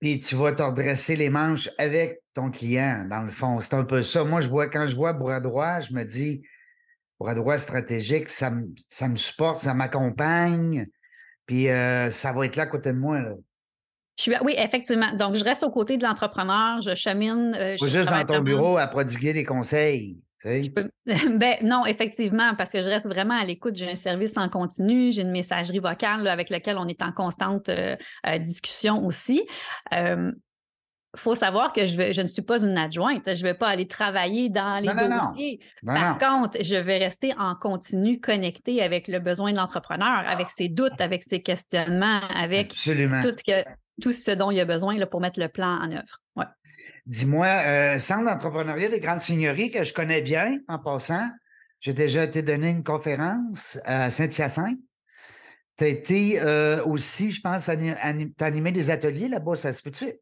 Puis 0.00 0.18
tu 0.18 0.36
vas 0.36 0.52
te 0.52 0.62
redresser 0.62 1.16
les 1.16 1.28
manches 1.28 1.68
avec 1.76 2.20
ton 2.32 2.50
client, 2.50 3.06
dans 3.10 3.22
le 3.22 3.30
fond. 3.30 3.60
C'est 3.60 3.74
un 3.74 3.84
peu 3.84 4.02
ça. 4.02 4.24
Moi, 4.24 4.40
je 4.40 4.48
vois, 4.48 4.68
quand 4.68 4.86
je 4.86 4.94
vois 4.94 5.12
bras 5.12 5.40
droit, 5.40 5.80
je 5.80 5.92
me 5.92 6.04
dis, 6.04 6.42
bras 7.18 7.34
droit 7.34 7.58
stratégique, 7.58 8.28
ça 8.28 8.50
me, 8.50 8.66
ça 8.88 9.08
me 9.08 9.16
supporte, 9.16 9.60
ça 9.60 9.74
m'accompagne, 9.74 10.86
puis 11.46 11.68
euh, 11.68 12.10
ça 12.10 12.32
va 12.32 12.46
être 12.46 12.56
là 12.56 12.62
à 12.62 12.66
côté 12.66 12.92
de 12.92 12.98
moi. 12.98 13.20
Là 13.20 13.34
oui, 14.42 14.54
effectivement. 14.56 15.12
Donc, 15.14 15.36
je 15.36 15.44
reste 15.44 15.62
aux 15.62 15.70
côtés 15.70 15.96
de 15.96 16.02
l'entrepreneur, 16.02 16.80
je 16.80 16.94
chemine. 16.94 17.54
Euh, 17.54 17.76
je 17.80 17.86
juste 17.86 18.10
dans 18.10 18.24
ton 18.24 18.40
bureau 18.40 18.76
à 18.76 18.86
prodiguer 18.86 19.32
des 19.32 19.44
conseils. 19.44 20.20
ben, 20.44 21.56
non, 21.62 21.84
effectivement, 21.86 22.54
parce 22.56 22.70
que 22.70 22.80
je 22.80 22.86
reste 22.86 23.06
vraiment 23.06 23.38
à 23.38 23.44
l'écoute. 23.44 23.76
J'ai 23.76 23.90
un 23.90 23.96
service 23.96 24.36
en 24.36 24.48
continu, 24.48 25.12
j'ai 25.12 25.22
une 25.22 25.30
messagerie 25.30 25.80
vocale 25.80 26.26
avec 26.28 26.50
laquelle 26.50 26.78
on 26.78 26.86
est 26.86 27.02
en 27.02 27.12
constante 27.12 27.68
euh, 27.68 27.96
euh, 28.26 28.38
discussion 28.38 29.04
aussi. 29.04 29.46
Il 31.14 31.20
faut 31.20 31.34
savoir 31.34 31.72
que 31.72 31.86
je, 31.86 32.12
je, 32.12 32.20
ne 32.20 32.26
suis 32.26 32.42
pas 32.42 32.62
une 32.62 32.76
adjointe. 32.76 33.22
Je 33.26 33.42
ne 33.42 33.48
vais 33.48 33.54
pas 33.54 33.68
aller 33.68 33.86
travailler 33.86 34.50
dans 34.50 34.80
les 34.80 34.92
dossiers. 34.92 35.58
Par 35.84 36.18
contre, 36.18 36.58
je 36.62 36.76
vais 36.76 36.98
rester 36.98 37.32
en 37.38 37.54
continu 37.54 38.20
connecté 38.20 38.82
avec 38.82 39.08
le 39.08 39.18
besoin 39.18 39.52
de 39.52 39.56
l'entrepreneur, 39.56 40.22
avec 40.26 40.50
ses 40.50 40.68
doutes, 40.68 41.00
avec 41.00 41.24
ses 41.24 41.42
questionnements, 41.42 42.20
avec 42.36 42.68
tout 42.68 42.76
ce 42.76 43.42
que 43.42 43.64
tout 44.00 44.12
ce 44.12 44.30
dont 44.30 44.50
il 44.50 44.60
a 44.60 44.64
besoin 44.64 44.96
là, 44.96 45.06
pour 45.06 45.20
mettre 45.20 45.40
le 45.40 45.48
plan 45.48 45.78
en 45.80 45.90
œuvre. 45.90 46.20
Ouais. 46.36 46.44
Dis-moi, 47.06 47.46
euh, 47.46 47.98
Centre 47.98 48.24
d'entrepreneuriat 48.24 48.88
des 48.88 49.00
grandes 49.00 49.18
seigneuries 49.18 49.70
que 49.70 49.84
je 49.84 49.94
connais 49.94 50.22
bien 50.22 50.58
en 50.68 50.78
passant. 50.78 51.28
J'ai 51.80 51.92
déjà 51.92 52.24
été 52.24 52.42
donné 52.42 52.70
une 52.70 52.84
conférence 52.84 53.78
à 53.84 54.10
Saint-Hyacinthe. 54.10 54.78
Tu 55.76 55.84
as 55.84 55.88
été 55.88 56.40
aussi, 56.84 57.30
je 57.30 57.40
pense, 57.40 57.68
animé 57.68 58.72
des 58.72 58.90
ateliers 58.90 59.28
là-bas, 59.28 59.54
ça 59.54 59.72
se 59.72 59.82
peut-tu? 59.82 60.12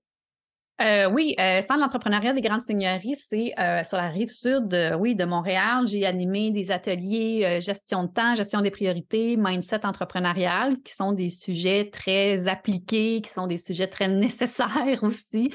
Euh, 0.81 1.09
oui, 1.11 1.35
euh, 1.41 1.63
Centre 1.63 1.81
d'entrepreneuriat 1.81 2.35
des 2.35 2.43
grandes 2.43 2.63
seigneuries, 2.63 3.17
c'est 3.17 3.55
euh, 3.59 3.83
sur 3.83 3.97
la 3.97 4.09
rive 4.09 4.29
sud, 4.29 4.77
oui, 4.99 5.15
de 5.15 5.25
Montréal. 5.25 5.87
J'ai 5.87 6.05
animé 6.05 6.51
des 6.51 6.71
ateliers 6.71 7.61
gestion 7.63 8.05
de 8.05 8.09
temps, 8.09 8.35
gestion 8.35 8.61
des 8.61 8.71
priorités, 8.71 9.37
mindset 9.39 9.87
entrepreneurial, 9.87 10.75
qui 10.83 10.93
sont 10.93 11.13
des 11.13 11.31
sujets 11.31 11.89
très 11.91 12.47
appliqués, 12.47 13.23
qui 13.23 13.31
sont 13.31 13.47
des 13.47 13.57
sujets 13.57 13.87
très 13.87 14.09
nécessaires 14.09 15.03
aussi 15.03 15.51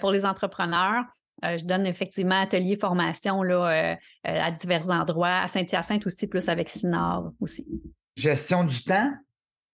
pour 0.00 0.10
les 0.10 0.26
entrepreneurs. 0.26 1.04
je 1.42 1.64
donne 1.64 1.86
effectivement 1.86 2.42
ateliers 2.42 2.76
formation 2.76 3.42
là, 3.42 3.96
à 4.24 4.50
divers 4.50 4.90
endroits, 4.90 5.38
à 5.42 5.48
Saint-Hyacinthe 5.48 6.06
aussi, 6.06 6.26
plus 6.26 6.48
avec 6.50 6.68
Sinor 6.68 7.32
aussi. 7.40 7.66
Gestion 8.14 8.64
du 8.64 8.82
temps? 8.84 9.12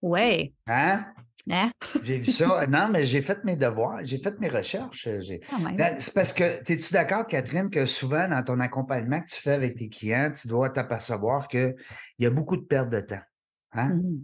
Oui. 0.03 0.55
Hein? 0.69 1.07
Hein? 1.51 1.71
J'ai 2.03 2.19
vu 2.19 2.31
ça. 2.31 2.67
Non, 2.67 2.89
mais 2.91 3.07
j'ai 3.07 3.23
fait 3.23 3.43
mes 3.45 3.57
devoirs, 3.57 4.01
j'ai 4.03 4.19
fait 4.19 4.39
mes 4.41 4.49
recherches. 4.49 5.07
Euh, 5.07 5.21
c'est 5.21 6.15
parce 6.15 6.33
que, 6.33 6.43
es-tu 6.43 6.93
d'accord, 6.93 7.27
Catherine, 7.27 7.71
que 7.71 7.87
souvent 7.87 8.29
dans 8.29 8.43
ton 8.43 8.59
accompagnement 8.61 9.21
que 9.21 9.31
tu 9.31 9.41
fais 9.41 9.53
avec 9.53 9.77
tes 9.77 9.89
clients, 9.89 10.31
tu 10.31 10.49
dois 10.49 10.71
t'apercevoir 10.71 11.47
qu'il 11.49 11.77
y 12.19 12.27
a 12.27 12.31
beaucoup 12.31 12.57
de 12.57 12.65
perte 12.65 12.89
de 12.91 13.01
temps. 13.01 13.23
Hein? 13.73 13.95
Mmh 13.95 14.23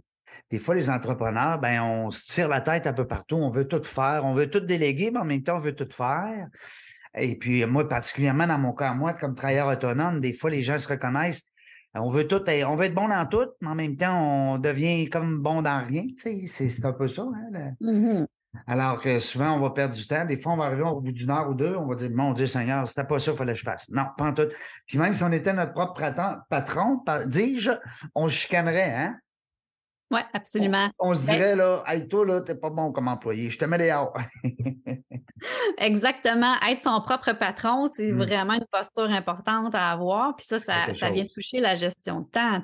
Des 0.51 0.59
fois, 0.59 0.75
les 0.75 0.89
entrepreneurs, 0.89 1.59
ben, 1.59 1.81
on 1.81 2.11
se 2.11 2.25
tire 2.25 2.49
la 2.49 2.61
tête 2.61 2.87
un 2.87 2.93
peu 2.93 3.07
partout, 3.07 3.35
on 3.35 3.51
veut 3.51 3.67
tout 3.67 3.83
faire, 3.83 4.25
on 4.25 4.33
veut 4.33 4.49
tout 4.49 4.59
déléguer, 4.59 5.11
mais 5.11 5.19
en 5.19 5.25
même 5.25 5.43
temps, 5.43 5.57
on 5.57 5.61
veut 5.61 5.75
tout 5.75 5.89
faire. 5.89 6.47
Et 7.15 7.37
puis, 7.37 7.65
moi, 7.65 7.87
particulièrement 7.87 8.47
dans 8.47 8.57
mon 8.57 8.73
cas, 8.73 8.93
moi, 8.93 9.13
comme 9.13 9.35
travailleur 9.35 9.67
autonome, 9.67 10.19
des 10.19 10.33
fois, 10.33 10.49
les 10.49 10.63
gens 10.63 10.77
se 10.77 10.87
reconnaissent 10.87 11.43
on 11.95 12.09
veut 12.09 12.27
tout, 12.27 12.41
on 12.47 12.75
veut 12.75 12.85
être 12.85 12.95
bon 12.95 13.07
dans 13.07 13.25
tout, 13.27 13.47
mais 13.61 13.67
en 13.67 13.75
même 13.75 13.95
temps, 13.95 14.53
on 14.53 14.57
devient 14.57 15.09
comme 15.09 15.39
bon 15.41 15.61
dans 15.61 15.85
rien. 15.85 16.03
Tu 16.17 16.47
sais, 16.47 16.69
c'est 16.69 16.85
un 16.85 16.93
peu 16.93 17.07
ça. 17.07 17.23
Hein, 17.23 17.73
mm-hmm. 17.81 18.25
Alors 18.67 19.01
que 19.01 19.19
souvent, 19.19 19.55
on 19.57 19.59
va 19.59 19.71
perdre 19.71 19.95
du 19.95 20.07
temps. 20.07 20.25
Des 20.25 20.37
fois, 20.37 20.53
on 20.53 20.57
va 20.57 20.65
arriver 20.65 20.83
au 20.83 21.01
bout 21.01 21.11
d'une 21.11 21.29
heure 21.29 21.49
ou 21.49 21.53
deux, 21.53 21.75
on 21.75 21.87
va 21.87 21.95
dire 21.95 22.09
Mon 22.13 22.33
Dieu 22.33 22.47
Seigneur, 22.47 22.87
c'était 22.87 23.03
pas 23.03 23.19
ça 23.19 23.31
qu'il 23.31 23.37
fallait 23.37 23.53
que 23.53 23.59
je 23.59 23.63
fasse. 23.63 23.89
Non, 23.89 24.05
pas 24.17 24.25
en 24.25 24.33
tout. 24.33 24.47
Puis 24.87 24.97
même 24.97 25.13
si 25.13 25.23
on 25.23 25.31
était 25.31 25.53
notre 25.53 25.73
propre 25.73 26.01
patron, 26.49 27.03
dis-je, 27.27 27.71
on 28.15 28.27
chicanerait, 28.27 28.91
hein? 28.91 29.17
Oui, 30.13 30.19
absolument. 30.33 30.89
On, 30.99 31.15
se 31.15 31.25
ben 31.25 31.33
dirait, 31.33 31.55
là, 31.55 31.83
hey, 31.87 32.07
toi, 32.07 32.25
là, 32.25 32.41
t'es 32.41 32.53
pas 32.53 32.69
bon 32.69 32.91
comme 32.91 33.07
employé, 33.07 33.49
je 33.49 33.57
te 33.57 33.65
mets 33.65 33.79
dehors. 33.79 34.15
Exactement. 35.79 36.53
Être 36.69 36.83
son 36.83 37.01
propre 37.01 37.33
patron, 37.33 37.89
c'est 37.95 38.11
mmh. 38.11 38.23
vraiment 38.23 38.53
une 38.53 38.65
posture 38.71 39.09
importante 39.09 39.73
à 39.73 39.91
avoir. 39.91 40.35
Puis 40.35 40.45
ça, 40.47 40.59
ça, 40.59 41.09
vient 41.09 41.25
toucher 41.25 41.59
la 41.59 41.75
gestion 41.75 42.21
de 42.21 42.27
temps. 42.27 42.61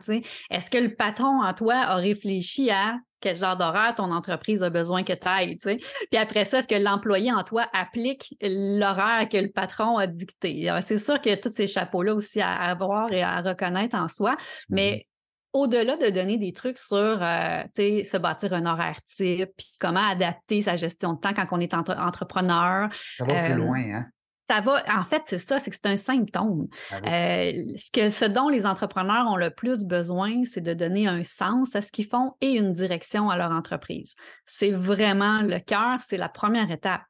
Est-ce 0.51 0.70
que 0.70 0.77
le 0.77 0.96
patron 0.96 1.41
en 1.41 1.53
toi 1.53 1.75
a 1.75 1.96
réfléchi 1.96 2.70
à 2.70 2.98
quel 3.22 3.36
genre 3.36 3.58
d'horaire 3.58 3.96
ton 3.96 4.12
entreprise 4.12 4.63
a 4.63 4.70
besoin 4.70 5.03
que 5.03 5.12
tu 5.12 5.27
ailles, 5.27 5.58
Puis 5.58 6.18
après 6.18 6.46
ça, 6.46 6.60
est-ce 6.60 6.68
que 6.68 6.75
l'employé 6.75 7.34
en 7.34 7.44
toi 7.44 7.68
applique 7.74 8.36
l'horaire 8.41 9.27
que 9.27 9.38
le 9.38 9.50
patron 9.50 9.98
a 9.98 10.08
dicté? 10.08 10.72
C'est 10.86 10.98
sûr 10.98 11.20
qu'il 11.20 11.32
y 11.32 11.34
a 11.34 11.38
tous 11.38 11.51
ces 11.51 11.68
chapeaux-là 11.68 12.13
aussi 12.13 12.39
à 12.39 12.53
avoir 12.53 13.12
et 13.12 13.22
à 13.22 13.41
reconnaître 13.41 13.98
en 13.98 14.08
soi, 14.08 14.38
mais 14.70 15.06
mmh 15.06 15.09
au-delà 15.53 15.98
de 15.98 16.10
donner 16.10 16.38
des 16.38 16.53
trucs 16.53 16.77
sur 16.77 16.98
euh, 16.98 17.63
se 17.75 18.18
bâtir 18.18 18.53
un 18.53 18.65
horaire 18.65 19.01
type, 19.03 19.50
puis 19.58 19.72
comment 19.79 20.08
adapter 20.08 20.62
sa 20.62 20.75
gestion 20.75 21.13
de 21.13 21.20
temps 21.20 21.34
quand 21.34 21.48
on 21.51 21.60
est 21.60 21.74
entrepreneur. 21.74 22.89
Ça 23.18 23.25
va 23.25 23.44
plus 23.44 23.53
euh, 23.53 23.56
loin, 23.56 23.79
hein? 23.79 24.06
Ça 24.50 24.62
va, 24.62 24.82
en 24.98 25.03
fait, 25.03 25.22
c'est 25.27 25.38
ça, 25.38 25.60
c'est 25.60 25.70
que 25.70 25.75
c'est 25.75 25.91
un 25.91 25.98
symptôme. 25.98 26.70
Ah 26.89 26.96
euh, 26.96 27.51
ce, 27.77 27.91
que, 27.91 28.10
ce 28.10 28.25
dont 28.25 28.50
les 28.50 28.65
entrepreneurs 28.65 29.27
ont 29.27 29.36
le 29.36 29.51
plus 29.51 29.86
besoin, 29.86 30.44
c'est 30.44 30.62
de 30.62 30.74
donner 30.74 31.08
un 31.08 31.24
sens 31.24 31.75
à 31.75 31.84
ce 31.84 31.91
qu'ils 31.91 32.08
font 32.08 32.34
et 32.41 32.53
une 32.53 32.74
direction 32.74 33.29
à 33.29 33.38
leur 33.38 33.51
entreprise. 33.51 34.15
C'est 34.48 34.72
vraiment 34.72 35.44
le 35.44 35.60
cœur, 35.60 36.00
c'est 36.08 36.18
la 36.18 36.29
première 36.29 36.72
étape. 36.72 37.03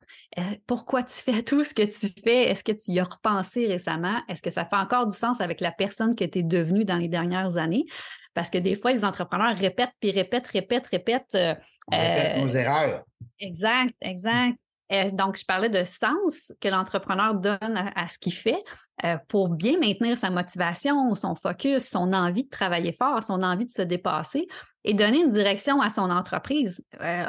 pourquoi 0.67 1.01
tu 1.01 1.15
fais 1.15 1.41
tout 1.43 1.63
ce 1.63 1.73
que 1.73 1.83
tu 1.83 2.13
fais? 2.21 2.49
Est-ce 2.49 2.61
que 2.65 2.73
tu 2.73 2.91
y 2.91 2.99
as 2.99 3.05
repensé 3.05 3.67
récemment? 3.67 4.19
Est-ce 4.27 4.41
que 4.41 4.51
ça 4.51 4.65
fait 4.65 4.75
encore 4.75 5.07
du 5.07 5.15
sens 5.15 5.39
avec 5.39 5.61
la 5.61 5.71
personne 5.71 6.17
que 6.17 6.25
tu 6.25 6.39
es 6.39 6.43
devenue 6.43 6.83
dans 6.83 6.97
les 6.97 7.07
dernières 7.07 7.55
années? 7.55 7.85
Parce 8.33 8.49
que 8.49 8.57
des 8.57 8.75
fois, 8.75 8.93
les 8.93 9.03
entrepreneurs 9.03 9.55
répètent, 9.57 9.93
puis 9.99 10.11
répètent, 10.11 10.47
répètent, 10.47 10.87
répètent. 10.87 11.35
Euh, 11.35 11.55
répète 11.91 12.37
nos 12.37 12.47
erreurs. 12.47 13.03
Exact, 13.39 13.93
exact. 14.01 14.57
Euh, 14.91 15.11
donc, 15.11 15.37
je 15.37 15.45
parlais 15.45 15.69
de 15.69 15.83
sens 15.83 16.51
que 16.59 16.67
l'entrepreneur 16.67 17.35
donne 17.35 17.91
à, 17.95 18.07
ce 18.07 18.17
qu'il 18.17 18.33
fait 18.33 18.63
euh, 19.03 19.17
pour 19.27 19.49
bien 19.49 19.77
maintenir 19.79 20.17
sa 20.17 20.31
motivation, 20.31 21.13
son 21.13 21.35
focus, 21.35 21.87
son 21.87 22.11
envie 22.11 22.43
de 22.43 22.49
travailler 22.49 22.91
fort, 22.91 23.23
son 23.23 23.43
envie 23.43 23.65
de 23.65 23.71
se 23.71 23.83
dépasser 23.83 24.47
et 24.83 24.95
donner 24.95 25.21
une 25.21 25.29
direction 25.29 25.79
à 25.79 25.91
son 25.91 26.09
entreprise. 26.09 26.83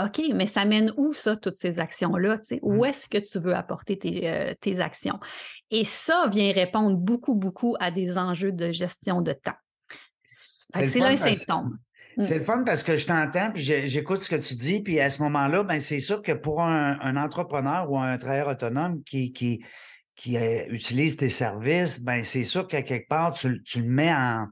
OK, 0.04 0.22
mais 0.32 0.46
ça 0.46 0.64
mène 0.64 0.92
où 0.96 1.12
ça, 1.12 1.36
toutes 1.36 1.56
ces 1.56 1.80
actions-là? 1.80 2.38
Où 2.62 2.82
mmh. 2.82 2.86
est-ce 2.86 3.08
que 3.08 3.18
tu 3.18 3.38
veux 3.38 3.54
apporter 3.54 3.98
tes, 3.98 4.54
tes 4.60 4.80
actions? 4.80 5.18
Et 5.70 5.84
ça 5.84 6.28
vient 6.30 6.52
répondre 6.52 6.96
beaucoup, 6.96 7.34
beaucoup 7.34 7.76
à 7.78 7.90
des 7.90 8.16
enjeux 8.16 8.52
de 8.52 8.70
gestion 8.70 9.20
de 9.20 9.32
temps. 9.32 9.56
C'est 10.74 10.98
là 10.98 11.08
un 11.08 11.16
symptôme. 11.16 11.78
C'est 12.18 12.38
le 12.38 12.44
fun 12.44 12.64
parce 12.64 12.82
que 12.82 12.96
je 12.98 13.06
t'entends, 13.06 13.50
puis 13.50 13.62
j'écoute 13.62 14.20
ce 14.20 14.28
que 14.28 14.36
tu 14.36 14.54
dis, 14.54 14.80
puis 14.80 15.00
à 15.00 15.08
ce 15.10 15.22
moment-là, 15.22 15.62
ben 15.62 15.80
c'est 15.80 16.00
sûr 16.00 16.20
que 16.22 16.32
pour 16.32 16.60
un, 16.62 17.16
entrepreneur 17.16 17.90
ou 17.90 17.98
un 17.98 18.18
travailleur 18.18 18.48
autonome 18.48 19.02
qui, 19.04 19.32
qui, 19.32 19.64
qui 20.16 20.36
euh, 20.36 20.64
utilise 20.68 21.16
tes 21.16 21.28
services, 21.28 22.00
ben 22.00 22.22
c'est 22.24 22.44
sûr 22.44 22.66
qu'à 22.68 22.82
quelque 22.82 23.08
part, 23.08 23.32
tu, 23.32 23.48
le 23.48 23.82
mets 23.84 24.12
en. 24.12 24.48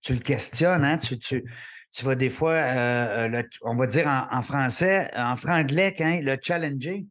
Tu 0.00 0.14
le 0.14 0.20
questionnes, 0.20 0.84
hein? 0.84 0.98
tu, 0.98 1.18
tu, 1.18 1.44
tu 1.92 2.04
vas 2.04 2.14
des 2.14 2.30
fois, 2.30 2.52
euh, 2.52 3.30
euh, 3.32 3.42
on 3.62 3.76
va 3.76 3.86
dire 3.86 4.06
en, 4.08 4.42
français, 4.42 5.10
en 5.16 5.36
franglais, 5.36 5.94
hein, 6.00 6.20
le 6.20 6.36
challenger. 6.42 7.06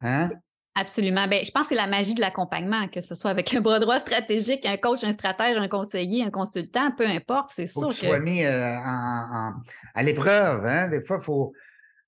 Hein? 0.00 0.30
Absolument. 0.78 1.26
Ben, 1.26 1.44
je 1.44 1.50
pense 1.50 1.64
que 1.64 1.68
c'est 1.70 1.74
la 1.74 1.88
magie 1.88 2.14
de 2.14 2.20
l'accompagnement, 2.20 2.86
que 2.86 3.00
ce 3.00 3.16
soit 3.16 3.32
avec 3.32 3.52
un 3.52 3.60
bras 3.60 3.80
droit 3.80 3.98
stratégique, 3.98 4.64
un 4.64 4.76
coach, 4.76 5.02
un 5.02 5.10
stratège, 5.10 5.56
un 5.56 5.66
conseiller, 5.66 6.22
un 6.22 6.30
consultant, 6.30 6.92
peu 6.96 7.04
importe, 7.04 7.50
c'est 7.52 7.66
sûr 7.66 7.88
que. 7.88 7.94
Tu 7.94 8.06
sois 8.06 8.20
mis 8.20 8.44
euh, 8.44 8.76
à 8.76 10.02
l'épreuve. 10.04 10.64
Hein? 10.66 10.86
Des 10.88 11.00
fois, 11.00 11.16
il 11.18 11.24
faut, 11.24 11.52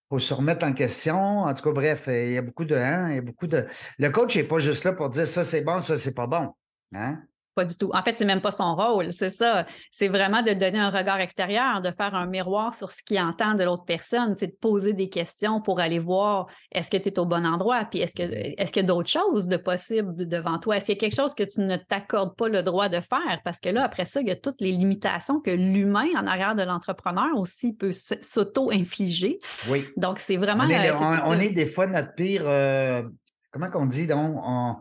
faut 0.09 0.21
se 0.21 0.33
remettre 0.33 0.65
en 0.65 0.73
question. 0.73 1.17
En 1.17 1.53
tout 1.53 1.65
cas, 1.65 1.73
bref, 1.73 2.05
il 2.07 2.33
y 2.33 2.39
a 2.39 2.43
beaucoup 2.43 2.65
de. 2.65 2.77
Hein, 2.77 3.09
il 3.11 3.15
y 3.17 3.19
a 3.19 3.23
beaucoup 3.23 3.49
de... 3.49 3.67
Le 3.99 4.09
coach 4.11 4.37
n'est 4.37 4.45
pas 4.45 4.61
juste 4.61 4.85
là 4.85 4.93
pour 4.93 5.11
dire 5.11 5.27
ça, 5.27 5.43
c'est 5.43 5.63
bon, 5.63 5.83
ça, 5.83 5.99
c'est 5.99 6.15
pas 6.15 6.29
bon. 6.29 6.55
Hein? 6.95 7.19
Pas 7.61 7.67
du 7.67 7.77
tout. 7.77 7.91
En 7.93 8.03
fait, 8.03 8.15
c'est 8.17 8.25
même 8.25 8.41
pas 8.41 8.53
son 8.53 8.75
rôle, 8.75 9.13
c'est 9.13 9.29
ça. 9.29 9.67
C'est 9.93 10.09
vraiment 10.09 10.41
de 10.41 10.55
donner 10.55 10.79
un 10.79 10.89
regard 10.89 11.21
extérieur, 11.21 11.83
de 11.83 11.91
faire 11.91 12.15
un 12.15 12.25
miroir 12.25 12.75
sur 12.75 12.91
ce 12.91 13.03
qu'il 13.03 13.21
entend 13.21 13.53
de 13.53 13.65
l'autre 13.65 13.85
personne. 13.85 14.35
C'est 14.35 14.47
de 14.47 14.57
poser 14.59 14.95
des 14.95 15.11
questions 15.11 15.61
pour 15.61 15.79
aller 15.79 15.99
voir 15.99 16.47
est-ce 16.73 16.91
que 16.91 16.97
tu 16.97 17.11
es 17.11 17.19
au 17.19 17.27
bon 17.27 17.45
endroit, 17.45 17.85
puis 17.85 18.01
est-ce 18.01 18.15
que 18.15 18.23
est-ce 18.23 18.73
qu'il 18.73 18.81
y 18.81 18.85
a 18.87 18.89
d'autres 18.89 19.11
choses 19.11 19.49
de 19.49 19.59
possibles 19.59 20.27
devant 20.27 20.59
toi? 20.59 20.79
Est-ce 20.79 20.87
qu'il 20.87 20.95
y 20.95 20.97
a 20.97 21.01
quelque 21.03 21.15
chose 21.15 21.35
que 21.35 21.43
tu 21.43 21.61
ne 21.61 21.77
t'accordes 21.77 22.35
pas 22.35 22.49
le 22.49 22.63
droit 22.63 22.89
de 22.89 23.01
faire? 23.03 23.43
Parce 23.45 23.61
que 23.61 23.69
là, 23.69 23.85
après 23.85 24.07
ça, 24.07 24.23
il 24.23 24.29
y 24.29 24.31
a 24.31 24.37
toutes 24.37 24.63
les 24.63 24.73
limitations 24.73 25.39
que 25.39 25.51
l'humain 25.51 26.09
en 26.17 26.27
arrière 26.27 26.55
de 26.55 26.63
l'entrepreneur 26.63 27.37
aussi 27.37 27.75
peut 27.75 27.93
s'auto-infliger. 27.93 29.39
Oui. 29.69 29.87
Donc, 29.99 30.19
c'est 30.19 30.39
vraiment. 30.39 30.65
On 30.65 31.39
est, 31.39 31.51
des 31.51 31.67
fois 31.67 31.87
notre 31.87 32.15
pire. 32.15 32.45
Euh, 32.47 33.03
comment 33.51 33.69
qu'on 33.69 33.85
dit 33.85 34.07
donc? 34.07 34.35
on 34.43 34.77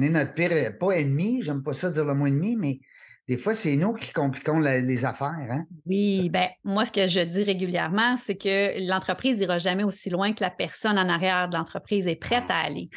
est 0.00 0.08
notre 0.08 0.34
pire, 0.34 0.78
pas 0.78 0.92
ennemi, 0.92 1.42
j'aime 1.42 1.62
pas 1.62 1.72
ça 1.72 1.90
dire 1.90 2.04
le 2.04 2.14
mot 2.14 2.26
ennemi, 2.26 2.56
mais 2.56 2.80
des 3.26 3.38
fois, 3.38 3.54
c'est 3.54 3.76
nous 3.76 3.94
qui 3.94 4.12
compliquons 4.12 4.60
les 4.60 5.04
affaires. 5.06 5.48
Hein? 5.50 5.64
Oui, 5.86 6.28
ben 6.28 6.48
moi, 6.62 6.84
ce 6.84 6.92
que 6.92 7.06
je 7.06 7.20
dis 7.20 7.42
régulièrement, 7.42 8.18
c'est 8.18 8.36
que 8.36 8.86
l'entreprise 8.86 9.38
n'ira 9.38 9.58
jamais 9.58 9.84
aussi 9.84 10.10
loin 10.10 10.34
que 10.34 10.42
la 10.42 10.50
personne 10.50 10.98
en 10.98 11.08
arrière 11.08 11.48
de 11.48 11.56
l'entreprise 11.56 12.06
est 12.06 12.16
prête 12.16 12.44
à 12.50 12.58
aller. 12.58 12.90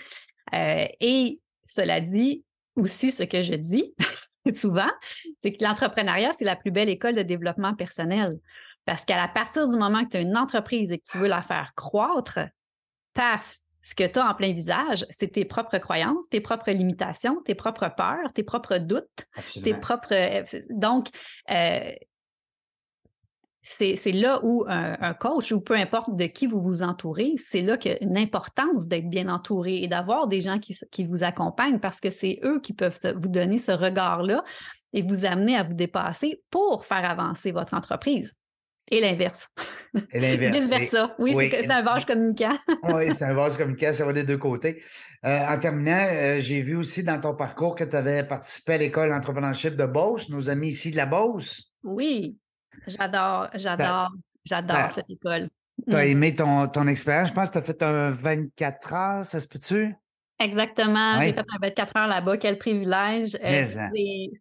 Euh, 0.53 0.85
et 0.99 1.39
cela 1.65 2.01
dit, 2.01 2.43
aussi, 2.75 3.11
ce 3.11 3.23
que 3.23 3.41
je 3.41 3.53
dis 3.53 3.93
souvent, 4.53 4.91
c'est 5.39 5.53
que 5.53 5.63
l'entrepreneuriat, 5.63 6.31
c'est 6.37 6.45
la 6.45 6.57
plus 6.57 6.71
belle 6.71 6.89
école 6.89 7.15
de 7.15 7.23
développement 7.23 7.73
personnel. 7.73 8.37
Parce 8.85 9.05
qu'à 9.05 9.27
partir 9.29 9.67
du 9.67 9.77
moment 9.77 10.03
que 10.03 10.11
tu 10.11 10.17
as 10.17 10.21
une 10.21 10.37
entreprise 10.37 10.91
et 10.91 10.97
que 10.97 11.09
tu 11.09 11.17
veux 11.17 11.27
la 11.27 11.41
faire 11.41 11.73
croître, 11.75 12.39
paf, 13.13 13.57
ce 13.87 13.95
que 13.95 14.05
tu 14.05 14.19
as 14.19 14.29
en 14.29 14.33
plein 14.33 14.51
visage, 14.51 15.05
c'est 15.09 15.29
tes 15.29 15.45
propres 15.45 15.77
croyances, 15.77 16.27
tes 16.27 16.41
propres 16.41 16.71
limitations, 16.71 17.41
tes 17.45 17.55
propres 17.55 17.89
peurs, 17.95 18.33
tes 18.33 18.43
propres 18.43 18.79
doutes, 18.79 19.25
tes 19.63 19.73
propres. 19.75 20.11
Euh, 20.11 20.43
donc, 20.69 21.07
euh, 21.49 21.91
c'est 23.61 24.11
là 24.11 24.41
où 24.43 24.65
un, 24.67 25.13
coach 25.13 25.53
ou 25.53 25.61
peu 25.61 25.73
importe 25.73 26.13
de 26.17 26.25
qui 26.25 26.47
vous 26.47 26.61
vous 26.61 26.83
entourez, 26.83 27.35
c'est 27.37 27.61
là 27.61 27.77
qu'il 27.77 27.91
y 27.91 27.95
a 27.95 28.03
une 28.03 28.17
importance 28.17 28.87
d'être 28.87 29.09
bien 29.09 29.29
entouré 29.29 29.81
et 29.81 29.87
d'avoir 29.87 30.27
des 30.27 30.41
gens 30.41 30.59
qui, 30.59 30.77
qui, 30.91 31.05
vous 31.05 31.23
accompagnent 31.23 31.79
parce 31.79 32.01
que 32.01 32.09
c'est 32.09 32.39
eux 32.43 32.59
qui 32.59 32.73
peuvent 32.73 32.99
vous 33.15 33.29
donner 33.29 33.57
ce 33.57 33.71
regard-là 33.71 34.43
et 34.91 35.01
vous 35.01 35.23
amener 35.23 35.55
à 35.55 35.63
vous 35.63 35.73
dépasser 35.73 36.41
pour 36.49 36.85
faire 36.85 37.09
avancer 37.09 37.51
votre 37.51 37.73
entreprise. 37.73 38.33
Et 38.89 39.01
l'inverse. 39.01 39.49
Et 40.11 40.19
l'inverse. 40.19 40.55
Vice-versa. 40.57 41.15
Oui, 41.19 41.35
c'est 41.35 41.69
un 41.69 41.81
vase 41.81 42.05
communicant. 42.05 42.57
oui, 42.83 43.11
c'est 43.11 43.25
un 43.25 43.33
vase 43.33 43.57
communicant, 43.57 43.91
ça 43.91 44.05
va 44.05 44.13
des 44.13 44.23
deux 44.23 44.37
côtés. 44.37 44.81
Euh, 45.25 45.45
en 45.47 45.59
terminant, 45.59 46.07
euh, 46.09 46.39
j'ai 46.39 46.61
vu 46.61 46.75
aussi 46.75 47.03
dans 47.03 47.19
ton 47.19 47.35
parcours 47.35 47.75
que 47.75 47.83
tu 47.83 47.95
avais 47.95 48.23
participé 48.23 48.73
à 48.73 48.77
l'école 48.77 49.09
d'entrepreneurship 49.09 49.75
de 49.75 49.85
Beauce, 49.85 50.29
nos 50.29 50.49
amis 50.49 50.69
ici 50.69 50.91
de 50.91 50.97
la 50.97 51.05
Beauce. 51.05 51.73
Oui. 51.83 52.37
J'adore, 52.87 53.49
j'adore, 53.55 54.09
j'adore 54.45 54.91
cette 54.93 55.09
école. 55.09 55.49
Tu 55.89 55.95
as 55.95 56.05
mm. 56.05 56.07
aimé 56.07 56.35
ton, 56.35 56.67
ton 56.67 56.87
expérience. 56.87 57.29
Je 57.29 57.33
pense 57.33 57.49
que 57.49 57.53
tu 57.53 57.59
as 57.59 57.63
fait 57.63 57.83
un 57.83 58.09
24 58.09 58.93
heures, 58.93 59.25
ça 59.25 59.39
se 59.39 59.47
peut-tu? 59.47 59.93
Exactement. 60.39 61.19
J'ai 61.19 61.33
fait 61.33 61.39
un 61.39 61.59
24 61.59 61.97
heures 61.97 62.07
là-bas. 62.07 62.37
Quel 62.37 62.59
privilège. 62.59 63.35
Euh, 63.43 63.65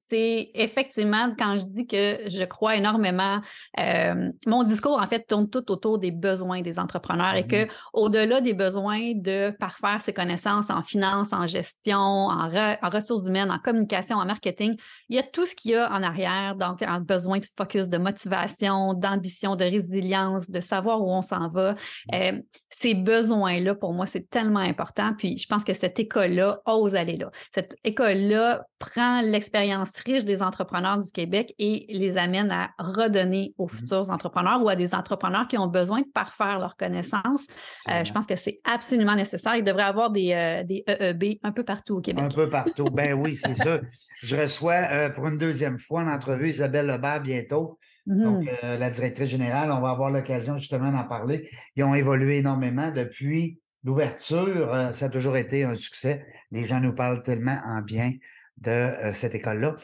c'est 0.09 0.51
effectivement 0.55 1.35
quand 1.39 1.57
je 1.57 1.65
dis 1.65 1.87
que 1.87 2.29
je 2.29 2.45
crois 2.45 2.77
énormément. 2.77 3.41
Euh, 3.81 4.31
mon 4.47 4.63
discours, 4.63 5.01
en 5.01 5.07
fait, 5.07 5.27
tourne 5.27 5.49
tout 5.49 5.71
autour 5.71 5.99
des 5.99 6.11
besoins 6.11 6.61
des 6.61 6.79
entrepreneurs 6.79 7.35
et 7.37 7.47
que, 7.47 7.65
mm-hmm. 7.65 7.71
au-delà 7.95 8.43
des 8.43 8.53
besoins 8.53 9.13
de 9.15 9.51
parfaire 9.59 10.03
ses 10.03 10.13
connaissances 10.13 10.69
en 10.69 10.83
finance, 10.83 11.33
en 11.33 11.47
gestion, 11.47 11.99
en, 11.99 12.51
en, 12.51 12.91
ressources 12.91 13.27
humaines, 13.27 13.51
en 13.51 13.59
communication, 13.59 14.19
en 14.19 14.27
marketing, 14.27 14.77
il 15.09 15.17
y 15.17 15.19
a 15.19 15.23
tout 15.23 15.47
ce 15.47 15.55
qu'il 15.55 15.71
y 15.71 15.77
a 15.77 15.91
en 15.91 16.03
arrière. 16.03 16.57
Donc, 16.57 16.83
un 16.83 17.01
besoin 17.01 17.39
de 17.39 17.47
focus, 17.57 17.89
de 17.89 17.97
motivation, 17.97 18.93
d'ambition, 18.93 19.57
de 19.57 19.65
résilience, 19.65 20.51
de 20.51 20.61
savoir 20.61 21.01
où 21.01 21.11
on 21.11 21.23
s'en 21.23 21.49
va. 21.49 21.73
Mm. 21.73 21.77
Euh, 22.15 22.33
ces 22.69 22.93
besoins-là, 22.93 23.75
pour 23.75 23.95
moi, 23.95 24.07
c'est 24.07 24.29
tellement 24.29 24.61
important. 24.61 25.15
Puis, 25.17 25.39
je 25.39 25.47
pense 25.47 25.65
que 25.65 25.73
c'est 25.73 25.86
cette 25.87 26.01
école-là 26.01 26.63
ose 26.67 26.97
aller 26.97 27.17
là. 27.17 27.31
Cette 27.55 27.77
école-là 27.85 28.67
prend 28.81 29.21
l'expérience 29.23 29.91
riche 30.05 30.25
des 30.25 30.43
entrepreneurs 30.43 30.99
du 30.99 31.11
Québec 31.13 31.55
et 31.61 31.87
les 31.89 32.19
amène 32.19 32.51
à 32.51 32.71
redonner 32.79 33.55
aux 33.57 33.67
mmh 33.67 33.69
futurs 33.69 34.11
entrepreneurs 34.11 34.63
ou 34.65 34.69
à 34.69 34.75
des 34.75 34.95
entrepreneurs 34.95 35.47
qui 35.47 35.57
ont 35.59 35.69
besoin 35.69 36.01
de 36.01 36.09
parfaire 36.13 36.59
leurs 36.59 36.77
connaissances. 36.77 37.47
Euh, 37.89 38.03
je 38.03 38.13
pense 38.13 38.27
que 38.27 38.35
c'est 38.35 38.59
absolument 38.65 39.15
nécessaire. 39.15 39.55
Il 39.55 39.63
devrait 39.63 39.83
y 39.83 39.87
avoir 39.87 40.11
des, 40.11 40.33
euh, 40.33 40.65
des, 40.65 40.83
EEB 40.89 41.39
un 41.45 41.53
peu 41.53 41.63
partout 41.63 41.99
au 41.99 42.01
Québec. 42.01 42.25
Un 42.25 42.35
peu 42.35 42.49
partout. 42.49 42.91
ben 42.91 43.13
oui, 43.13 43.37
c'est 43.37 43.55
ça. 43.55 43.81
Je 44.23 44.37
reçois 44.37 44.89
euh, 44.91 45.11
pour 45.11 45.29
une 45.29 45.37
deuxième 45.37 45.79
fois 45.79 46.03
en 46.03 46.09
entrevue 46.09 46.49
Isabelle 46.49 46.87
Lebert 46.87 47.23
bientôt. 47.23 47.79
Donc, 48.07 48.45
mmh 48.45 48.49
la 48.63 48.91
directrice 48.91 49.29
générale, 49.29 49.71
on 49.73 49.81
va 49.81 49.91
avoir 49.91 50.11
l'occasion 50.11 50.59
justement 50.59 50.93
d'en 50.93 51.05
parler. 51.05 51.49
Ils 51.75 51.83
ont 51.83 51.95
évolué 51.95 52.39
énormément 52.39 52.93
depuis 52.93 53.59
l'ouverture, 53.87 54.75
euh, 54.75 54.93
ça 54.93 55.07
a 55.07 55.09
toujours 55.09 55.37
été 55.37 55.65
un 55.65 55.77
succès. 55.77 56.27
Les 56.51 56.65
gens 56.65 56.81
nous 56.81 56.93
parlent 56.93 57.23
tellement 57.23 57.59
en 57.65 57.81
bien 57.81 58.13
de 58.59 58.71
euh, 58.71 59.15
cette 59.15 59.35
école-là. 59.35 59.77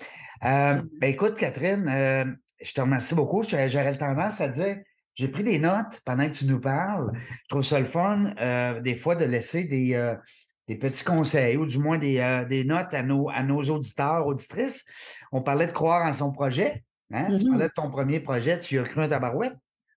Euh, 0.44 0.82
ben, 1.00 1.10
écoute, 1.10 1.38
Catherine, 1.38 2.36
je 2.60 2.72
te 2.72 2.80
remercie 2.80 3.14
beaucoup. 3.14 3.44
J'aurais 3.44 3.96
tendance 3.96 4.40
à 4.40 4.48
dire, 4.48 4.78
j'ai 5.14 5.28
pris 5.28 5.44
des 5.44 5.58
notes 5.58 6.00
pendant 6.04 6.26
que 6.26 6.34
tu 6.34 6.46
nous 6.46 6.60
parles. 6.60 7.12
Je 7.14 7.48
trouve 7.48 7.62
ça 7.62 7.78
le 7.78 7.86
fun, 7.86 8.34
des 8.80 8.94
fois, 8.96 9.14
de 9.14 9.24
laisser 9.24 9.64
des, 9.64 10.16
des 10.66 10.76
petits 10.76 11.04
conseils 11.04 11.56
ou 11.56 11.66
du 11.66 11.78
moins 11.78 11.98
des, 11.98 12.44
des 12.48 12.64
notes 12.64 12.94
à 12.94 13.02
nos, 13.02 13.28
à 13.28 13.42
nos 13.42 13.62
auditeurs, 13.62 14.26
auditrices. 14.26 14.84
On 15.30 15.42
parlait 15.42 15.66
de 15.66 15.72
croire 15.72 16.06
en 16.06 16.12
son 16.12 16.32
projet. 16.32 16.82
Hein? 17.12 17.26
Tu 17.26 17.34
mm-hmm. 17.34 17.50
parlais 17.50 17.68
de 17.68 17.72
ton 17.74 17.90
premier 17.90 18.20
projet, 18.20 18.58
tu 18.58 18.78
as 18.80 18.84
cru 18.84 19.02
un 19.02 19.08
tabarouette. 19.08 19.54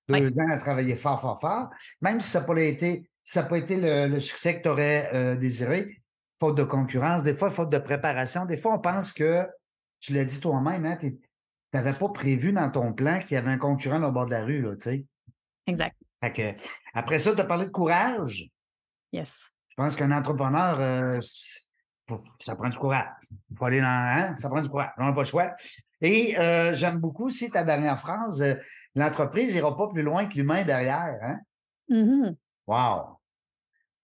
Deux 0.09 0.39
ans 0.39 0.49
à 0.51 0.57
travailler 0.57 0.95
fort, 0.95 1.19
fort, 1.21 1.39
fort. 1.39 1.69
Même 2.01 2.21
si 2.21 2.29
ça 2.29 2.41
n'a 2.41 2.45
pas 2.45 2.61
été 2.61 3.09
ça 3.25 3.41
n'a 3.41 3.49
pas 3.49 3.57
été 3.57 3.75
le, 3.75 4.19
succès 4.19 4.57
que 4.57 4.61
tu 4.63 4.69
aurais 4.69 5.09
euh, 5.13 5.35
désiré. 5.35 5.97
Faute 6.39 6.55
de 6.57 6.63
concurrence, 6.63 7.23
des 7.23 7.33
fois, 7.33 7.49
faute 7.49 7.71
de 7.71 7.79
préparation. 7.79 8.45
Des 8.45 8.55
fois, 8.55 8.75
on 8.75 8.79
pense 8.79 9.11
que, 9.11 9.47
tu 9.99 10.13
l'as 10.13 10.25
dit 10.25 10.39
toi-même, 10.39 10.85
hein, 10.85 10.95
tu 10.97 11.17
n'avais 11.73 11.93
pas 11.93 12.09
prévu 12.09 12.53
dans 12.53 12.69
ton 12.69 12.93
plan 12.93 13.19
qu'il 13.19 13.31
y 13.31 13.38
avait 13.38 13.49
un 13.49 13.57
concurrent 13.57 14.01
au 14.03 14.11
bord 14.11 14.25
de 14.27 14.31
la 14.31 14.43
rue, 14.43 14.61
là, 14.61 14.75
tu 14.75 14.83
sais. 14.83 15.05
Exact. 15.67 15.95
après 16.93 17.19
ça, 17.19 17.33
tu 17.33 17.41
as 17.41 17.45
parlé 17.45 17.65
de 17.65 17.71
courage. 17.71 18.47
Yes. 19.11 19.39
Je 19.69 19.75
pense 19.75 19.95
qu'un 19.95 20.11
entrepreneur, 20.11 20.79
euh, 20.79 21.19
ça 22.39 22.55
prend 22.55 22.69
du 22.69 22.77
courage. 22.77 23.09
Il 23.49 23.57
faut 23.57 23.65
aller 23.65 23.81
dans. 23.81 23.88
Hein? 23.88 24.35
Ça 24.35 24.49
prend 24.49 24.61
du 24.61 24.69
courage. 24.69 24.91
On 24.97 25.05
n'a 25.05 25.13
pas 25.13 25.21
le 25.21 25.27
choix. 25.27 25.51
Et 26.01 26.38
euh, 26.38 26.73
j'aime 26.73 26.99
beaucoup 26.99 27.25
aussi 27.25 27.49
ta 27.49 27.63
dernière 27.63 27.97
phrase 27.97 28.43
l'entreprise 28.93 29.55
n'ira 29.55 29.75
pas 29.75 29.88
plus 29.88 30.03
loin 30.03 30.25
que 30.27 30.35
l'humain 30.35 30.63
derrière. 30.63 31.17
Hein? 31.21 31.39
Mm-hmm. 31.89 32.35
Wow! 32.67 33.17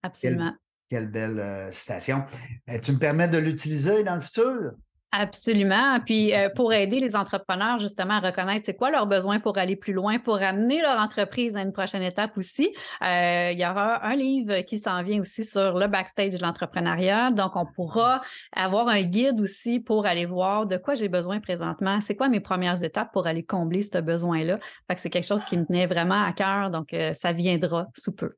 Absolument. 0.04 0.54
Quelle, 0.90 1.08
belle 1.08 1.40
euh, 1.40 1.72
citation. 1.72 2.24
Euh, 2.70 2.78
tu 2.80 2.92
me 2.92 2.98
permets 2.98 3.30
de 3.30 3.38
l'utiliser 3.38 4.04
dans 4.04 4.16
le 4.16 4.22
futur? 4.22 4.72
Absolument. 5.14 6.00
Puis 6.06 6.34
euh, 6.34 6.50
pour 6.56 6.72
aider 6.72 7.00
les 7.00 7.18
entrepreneurs 7.18 7.80
justement 7.80 8.16
à 8.16 8.20
reconnaître 8.22 8.66
c'est 8.66 8.76
quoi 8.76 8.92
leurs 8.92 9.08
besoins 9.08 9.42
pour 9.42 9.58
aller 9.58 9.76
plus 9.76 9.92
loin, 9.92 10.20
pour 10.20 10.36
amener 10.36 10.82
leur 10.82 10.98
entreprise 11.00 11.58
à 11.58 11.62
une 11.62 11.74
prochaine 11.74 12.02
étape 12.02 12.38
aussi, 12.38 12.74
il 13.02 13.60
y 13.60 13.66
aura 13.66 14.06
un 14.06 14.16
livre 14.16 14.62
qui 14.62 14.80
s'en 14.80 15.04
vient 15.04 15.20
aussi 15.20 15.44
sur 15.44 15.78
le 15.78 15.88
backstage 15.88 16.36
de 16.36 16.42
l'entrepreneuriat. 16.42 17.32
Donc 17.32 17.58
on 17.58 17.66
pourra 17.66 18.22
avoir 18.54 18.88
un 18.88 19.02
guide 19.02 19.42
aussi 19.42 19.82
pour 19.82 20.06
aller 20.06 20.26
voir 20.26 20.66
de 20.66 20.78
quoi 20.78 20.96
j'ai 20.96 21.10
besoin 21.10 21.42
présentement, 21.42 22.00
c'est 22.00 22.16
quoi 22.16 22.30
mes 22.30 22.40
premières 22.40 22.82
étapes 22.82 23.12
pour 23.12 23.28
aller 23.28 23.44
combler 23.44 23.84
ce 23.84 23.98
besoin-là. 23.98 24.60
Fait 24.88 24.96
que 24.96 25.02
c'est 25.02 25.10
quelque 25.10 25.28
chose 25.28 25.44
qui 25.44 25.58
me 25.58 25.66
tenait 25.66 25.88
vraiment 25.88 26.24
à 26.24 26.32
cœur, 26.32 26.70
donc 26.70 26.96
ça 27.16 27.34
viendra 27.34 27.88
sous 27.98 28.14
peu. 28.14 28.32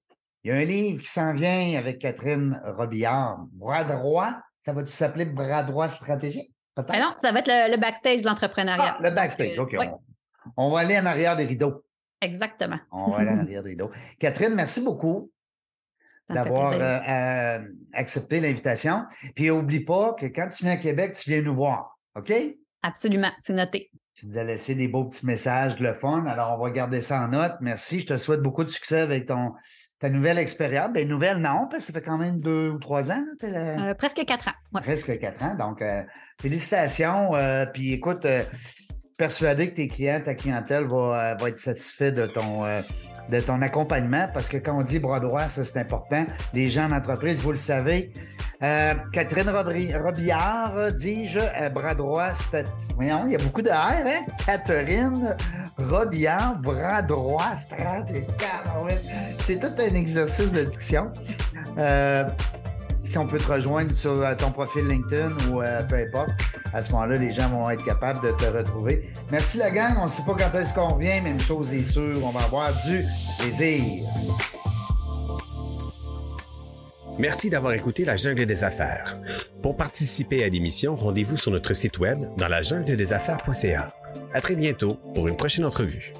Il 0.44 0.50
y 0.50 0.52
a 0.52 0.58
un 0.58 0.66
livre 0.66 1.02
qui 1.02 1.10
s'en 1.10 1.34
vient 1.34 1.78
avec 1.78 2.00
Catherine 2.00 2.62
Robillard, 2.66 3.46
Bras 3.54 3.86
droit. 3.86 4.34
Ça 4.60 4.74
va-tu 4.74 4.92
s'appeler 4.92 5.26
Bras 5.26 5.64
droit 5.64 5.88
stratégique? 5.88 6.52
Peut-être? 6.76 6.92
Ben 6.92 7.00
non, 7.00 7.14
ça 7.18 7.32
va 7.32 7.40
être 7.40 7.72
le, 7.72 7.78
backstage 7.78 8.22
de 8.22 8.28
l'entrepreneuriat. 8.28 8.98
Ah, 9.00 9.02
le 9.02 9.12
backstage, 9.12 9.58
OK. 9.58 9.78
On, 10.58 10.70
va 10.72 10.80
aller 10.80 11.00
en 11.00 11.06
arrière 11.06 11.38
des 11.38 11.46
rideaux. 11.46 11.86
Exactement. 12.20 12.80
On 12.92 13.12
va 13.12 13.20
aller 13.20 13.32
en 13.32 13.40
arrière 13.40 13.64
des 13.64 13.70
rideaux. 13.70 13.92
Catherine, 14.20 14.54
merci 14.54 14.82
beaucoup 14.82 15.32
d'avoir 16.30 16.74
euh, 16.74 16.80
euh, 16.80 17.68
accepté 17.94 18.42
l'invitation. 18.42 19.04
Puis 19.36 19.48
n'oublie 19.48 19.86
pas 19.86 20.14
que 20.14 20.26
quand 20.26 20.50
tu 20.50 20.66
viens 20.66 20.74
à 20.74 20.78
Québec, 20.78 21.14
tu 21.14 21.30
viens 21.30 21.42
nous 21.42 21.56
voir. 21.56 21.98
OK? 22.16 22.34
Absolument, 22.82 23.32
c'est 23.40 23.54
noté. 23.54 23.92
Tu 24.16 24.28
nous 24.28 24.38
as 24.38 24.44
laissé 24.44 24.76
des 24.76 24.88
beaux 24.88 25.06
petits 25.06 25.26
messages, 25.26 25.78
de 25.78 25.84
le 25.84 25.94
fun. 25.94 26.26
Alors, 26.26 26.60
on 26.60 26.64
va 26.64 26.70
garder 26.70 27.02
ça 27.02 27.22
en 27.22 27.30
note. 27.30 27.54
Merci. 27.62 28.02
Je 28.02 28.08
te 28.08 28.18
souhaite 28.18 28.42
beaucoup 28.42 28.64
de 28.64 28.70
succès 28.70 29.00
avec 29.00 29.26
ton, 29.26 29.54
ta 30.04 30.10
nouvelle 30.10 30.38
expérience, 30.38 30.92
bien, 30.92 31.06
nouvelle, 31.06 31.38
non, 31.38 31.70
parce 31.72 31.88
que 31.88 31.94
ça 31.94 31.94
fait 31.94 32.06
quand 32.06 32.18
même 32.18 32.42
deux 32.42 32.72
ou 32.72 32.78
trois 32.78 33.10
ans. 33.10 33.24
Euh, 33.42 33.94
presque 33.94 34.22
quatre 34.26 34.50
ans. 34.50 34.82
Presque 34.82 35.18
quatre 35.18 35.42
ans. 35.42 35.56
Donc, 35.56 35.82
euh, 35.82 36.04
félicitations. 36.42 37.34
Euh, 37.36 37.64
puis 37.74 37.94
écoute, 37.94 38.28
persuadé 39.18 39.70
que 39.70 39.76
tes 39.76 39.88
clients, 39.88 40.20
ta 40.24 40.34
clientèle 40.34 40.86
va, 40.86 41.36
va 41.36 41.50
être 41.50 41.60
satisfait 41.60 42.12
de 42.12 42.26
ton, 42.26 42.64
de 43.30 43.40
ton 43.40 43.62
accompagnement 43.62 44.28
parce 44.34 44.48
que 44.50 44.58
quand 44.58 44.78
on 44.78 44.82
dit 44.84 45.00
bras 45.00 45.20
droit, 45.20 45.48
ça 45.48 45.64
c'est 45.64 45.80
important. 45.80 46.26
Les 46.54 46.70
gens 46.70 46.90
d'entreprise, 46.90 47.40
vous 47.42 47.52
le 47.52 47.58
savez. 47.58 48.12
Catherine 49.12 49.50
Robillard, 49.50 50.94
dis-je, 50.94 51.40
bras 51.72 51.96
droit, 51.96 52.32
voyons, 52.96 53.24
il 53.26 53.34
y 53.34 53.36
a 53.36 53.40
beaucoup 53.40 53.62
de 53.62 53.70
R, 53.70 53.74
hein? 53.74 54.26
Catherine 54.46 55.36
Robillard, 55.78 56.60
bras 56.62 57.02
droit, 57.02 57.56
stratégique. 57.56 58.30
C'est 59.40 59.60
tout 59.60 59.74
un 59.78 59.96
exercice 59.96 60.54
de. 60.54 60.64
Euh, 61.78 62.24
si 63.04 63.18
on 63.18 63.28
peut 63.28 63.38
te 63.38 63.52
rejoindre 63.52 63.94
sur 63.94 64.20
euh, 64.22 64.34
ton 64.36 64.52
profil 64.52 64.88
LinkedIn 64.88 65.30
ou 65.50 65.62
euh, 65.62 65.84
peu 65.84 65.96
importe, 65.96 66.30
à 66.74 66.82
ce 66.82 66.92
moment-là, 66.94 67.16
les 67.16 67.32
gens 67.32 67.50
vont 67.50 67.70
être 67.70 67.84
capables 67.84 68.22
de 68.22 68.32
te 68.32 68.46
retrouver. 68.46 69.10
Merci 69.30 69.58
la 69.58 69.70
gang. 69.70 69.96
On 70.00 70.06
ne 70.06 70.10
sait 70.10 70.24
pas 70.24 70.36
quand 70.40 70.58
est-ce 70.58 70.74
qu'on 70.74 70.88
revient, 70.88 71.22
mais 71.24 71.32
une 71.32 71.40
chose 71.40 71.74
est 71.74 71.86
sûre, 71.86 72.24
on 72.24 72.30
va 72.30 72.46
avoir 72.46 72.72
du 72.86 73.06
plaisir. 73.40 73.84
Merci 77.20 77.50
d'avoir 77.50 77.74
écouté 77.74 78.06
La 78.06 78.16
Jungle 78.16 78.48
des 78.48 78.64
Affaires. 78.64 79.14
Pour 79.62 79.78
participer 79.78 80.44
à 80.44 80.50
l'émission, 80.50 80.96
rendez-vous 80.96 81.38
sur 81.38 81.52
notre 81.52 81.74
site 81.76 82.00
web 82.00 82.18
dans 82.38 82.48
la 82.48 82.64
jungle 82.64 82.96
des 82.96 83.14
affaires.ca. 83.14 83.94
À 84.34 84.42
très 84.42 84.56
bientôt 84.56 84.98
pour 85.14 85.28
une 85.28 85.38
prochaine 85.38 85.66
entrevue. 85.66 86.14